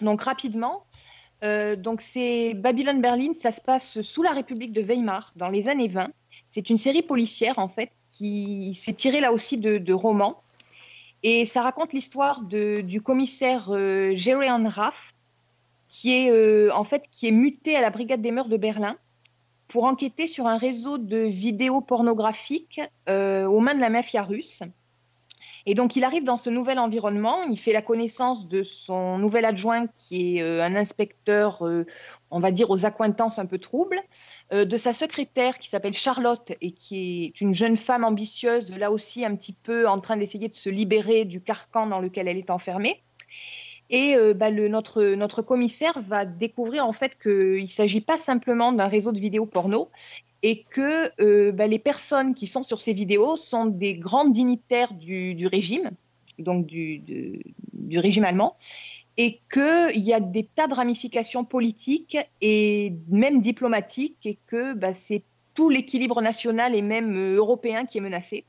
[0.00, 0.84] Donc rapidement,
[1.44, 5.68] euh, donc c'est Babylon Berlin, ça se passe sous la République de Weimar dans les
[5.68, 6.08] années 20.
[6.50, 10.42] C'est une série policière en fait qui s'est tirée là aussi de, romans
[11.22, 14.14] et ça raconte l'histoire du commissaire euh,
[14.66, 15.14] Raff
[15.88, 18.96] qui est euh, en fait qui est muté à la brigade des mœurs de Berlin
[19.68, 24.62] pour enquêter sur un réseau de vidéos pornographiques aux mains de la mafia russe.
[25.70, 27.42] Et donc, il arrive dans ce nouvel environnement.
[27.42, 31.84] Il fait la connaissance de son nouvel adjoint, qui est euh, un inspecteur, euh,
[32.30, 34.00] on va dire, aux accointances un peu troubles,
[34.54, 38.90] euh, de sa secrétaire, qui s'appelle Charlotte, et qui est une jeune femme ambitieuse, là
[38.90, 42.38] aussi un petit peu en train d'essayer de se libérer du carcan dans lequel elle
[42.38, 43.02] est enfermée.
[43.90, 48.86] Et bah, notre, notre commissaire va découvrir en fait qu'il ne s'agit pas simplement d'un
[48.86, 49.88] réseau de vidéos porno
[50.42, 54.92] et que euh, bah, les personnes qui sont sur ces vidéos sont des grands dignitaires
[54.92, 55.90] du, du régime,
[56.38, 57.42] donc du,
[57.94, 58.56] régime allemand,
[59.16, 64.94] et qu'il y a des tas de ramifications politiques et même diplomatiques et que bah,
[64.94, 65.24] c'est
[65.54, 68.44] tout l'équilibre national et même euh, européen qui est menacé.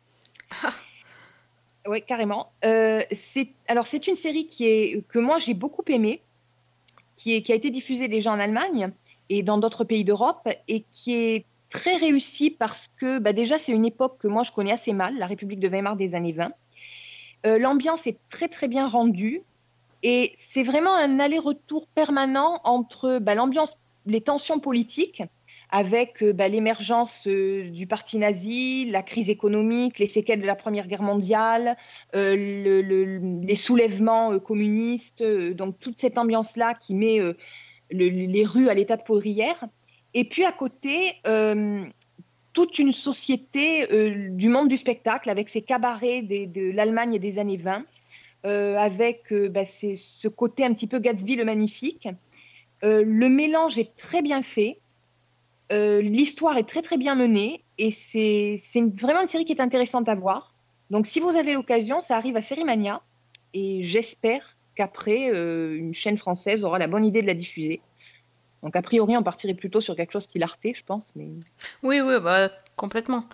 [1.88, 2.52] Oui, carrément.
[2.66, 6.22] Euh, c'est alors c'est une série qui est que moi j'ai beaucoup aimée,
[7.16, 8.92] qui est qui a été diffusée déjà en Allemagne
[9.30, 13.72] et dans d'autres pays d'Europe et qui est très réussie parce que bah, déjà c'est
[13.72, 16.52] une époque que moi je connais assez mal, la République de Weimar des années 20.
[17.46, 19.42] Euh, L'ambiance est très très bien rendue
[20.04, 25.24] et c'est vraiment un aller-retour permanent entre bah, l'ambiance, les tensions politiques
[25.72, 30.56] avec euh, bah, l'émergence euh, du parti nazi, la crise économique, les séquelles de la
[30.56, 31.78] Première Guerre mondiale,
[32.14, 37.36] le- le- les soulèvements communistes, donc toute cette ambiance-là qui met le-
[38.10, 39.64] les rues à l'état de poudrière.
[40.14, 41.86] Et puis à côté, euh,
[42.54, 47.58] toute une société euh, du monde du spectacle avec ses cabarets de l'Allemagne des années
[47.58, 47.86] 20,
[48.46, 52.08] euh, avec bah, ce côté un petit peu Gatsby le magnifique.
[52.82, 54.80] Le mélange est très bien fait.
[55.70, 58.58] L'histoire est très très bien menée et c'est
[58.94, 60.56] vraiment une série qui est intéressante à voir.
[60.90, 63.02] Donc si vous avez l'occasion, ça arrive à Sérimania
[63.54, 67.82] et j'espère qu'après, une chaîne française aura la bonne idée de la diffuser.
[68.64, 71.14] Donc a priori, on partirait plutôt sur quelque chose qui Arte, je pense.
[71.16, 71.28] Mais...
[71.84, 73.26] Oui, oui, bah, complètement.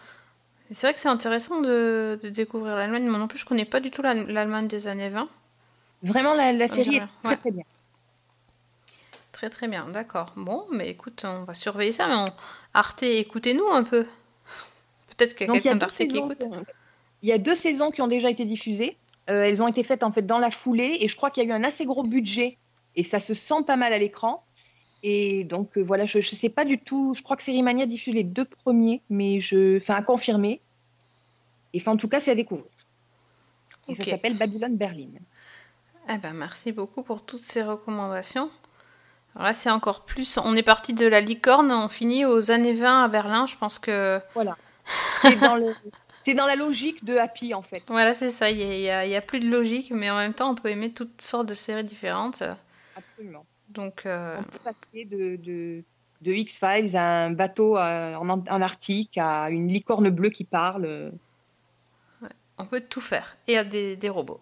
[0.72, 3.06] C'est vrai que c'est intéressant de, de découvrir l'Allemagne.
[3.06, 5.28] Moi non plus, je connais pas du tout l'Al- l'Allemagne des années 20.
[6.04, 7.38] Vraiment, la, série est très Ouais.
[7.38, 7.64] très bien.
[9.32, 10.32] Très très bien, d'accord.
[10.36, 12.08] Bon, mais écoute, on va surveiller ça.
[12.08, 12.34] Mais on...
[12.74, 14.06] Arte, écoutez-nous un peu.
[15.10, 16.46] Peut-être qu'il y a quelqu'un d'Arte qui écoute.
[17.22, 18.98] Il y a deux saisons qui ont déjà été diffusées.
[19.30, 21.48] Euh, elles ont été faites en fait dans la foulée et je crois qu'il y
[21.48, 22.58] a eu un assez gros budget
[22.96, 24.44] et ça se sent pas mal à l'écran.
[25.04, 27.14] Et donc euh, voilà, je ne sais pas du tout.
[27.16, 30.62] Je crois que Sérimania diffuse les deux premiers, mais je, enfin à confirmer.
[31.74, 32.66] Et enfin, en tout cas, c'est à découvrir.
[33.88, 35.10] Et ça s'appelle Babylone Berlin.
[36.10, 38.50] Eh ben, merci beaucoup pour toutes ces recommandations.
[39.36, 40.38] Alors là, c'est encore plus.
[40.38, 43.46] On est parti de la licorne, on finit aux années 20 à Berlin.
[43.46, 44.20] Je pense que.
[44.34, 44.56] Voilà.
[45.22, 45.76] C'est dans, le-
[46.26, 47.84] c'est dans la logique de Happy en fait.
[47.88, 48.50] Voilà, c'est ça.
[48.52, 51.48] Il n'y a plus de logique, mais en même temps, on peut aimer toutes sortes
[51.48, 52.44] de séries différentes.
[52.96, 53.46] Absolument.
[53.76, 55.84] Donc, euh, On peut passer de, de,
[56.22, 61.12] de X-Files à un bateau euh, en, en Arctique, à une licorne bleue qui parle.
[62.58, 63.38] on peut tout faire.
[63.48, 64.42] Et à des, des robots.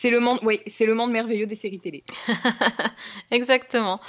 [0.00, 2.02] C'est le monde, oui, c'est le monde merveilleux des séries télé.
[3.30, 4.00] Exactement.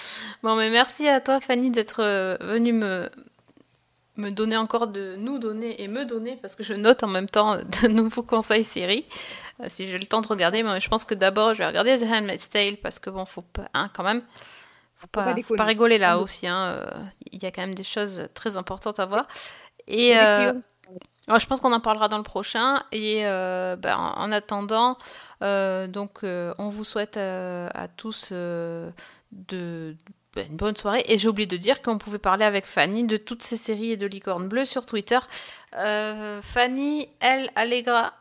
[0.42, 3.10] Bon, mais merci à toi, Fanny, d'être euh, venue me,
[4.16, 7.30] me donner encore de nous donner et me donner, parce que je note en même
[7.30, 9.06] temps de nouveaux conseils séries.
[9.62, 11.97] Euh, si j'ai le temps de regarder, mais je pense que d'abord je vais regarder
[11.97, 14.22] The Handmaid's Tale, parce que bon, faut pas, hein, quand même,
[14.95, 16.47] faut pas, faut pas rigoler là aussi.
[16.47, 16.86] hein, euh,
[17.32, 19.28] Il y a quand même des choses très importantes à voir.
[19.88, 20.53] Et euh,
[21.28, 22.84] alors, je pense qu'on en parlera dans le prochain.
[22.91, 24.97] Et euh, ben, en en attendant,
[25.41, 28.93] euh, donc, on vous souhaite à tous de,
[30.36, 31.03] ben, une bonne soirée.
[31.07, 33.97] Et j'ai oublié de dire qu'on pouvait parler avec Fanny de toutes ces séries et
[33.97, 35.20] de licorne bleue sur Twitter.
[35.78, 38.14] Euh, Fanny, elle, Allegra.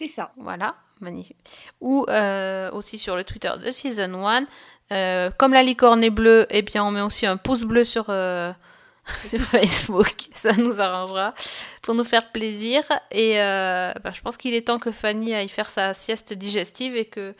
[0.00, 0.32] C'est ça.
[0.38, 1.36] Voilà, magnifique.
[1.82, 4.46] Ou euh, aussi sur le Twitter de Season 1.
[4.92, 8.06] Euh, comme la licorne est bleue, eh bien, on met aussi un pouce bleu sur,
[8.08, 8.50] euh,
[9.26, 10.30] sur Facebook.
[10.34, 11.34] Ça nous arrangera
[11.82, 12.82] pour nous faire plaisir.
[13.10, 17.04] Et bah, je pense qu'il est temps que Fanny aille faire sa sieste digestive et
[17.04, 17.34] que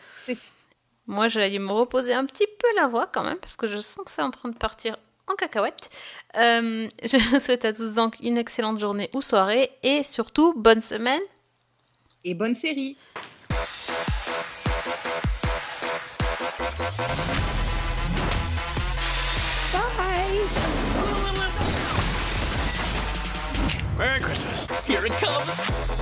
[1.07, 4.05] moi, j'allais me reposer un petit peu la voix quand même, parce que je sens
[4.05, 4.97] que c'est en train de partir
[5.27, 5.89] en cacahuète.
[6.35, 11.21] Je vous souhaite à tous donc une excellente journée ou soirée et surtout bonne semaine.
[12.23, 12.97] Et bonne série.
[23.97, 24.65] Merry Christmas.
[24.87, 26.00] Here it comes.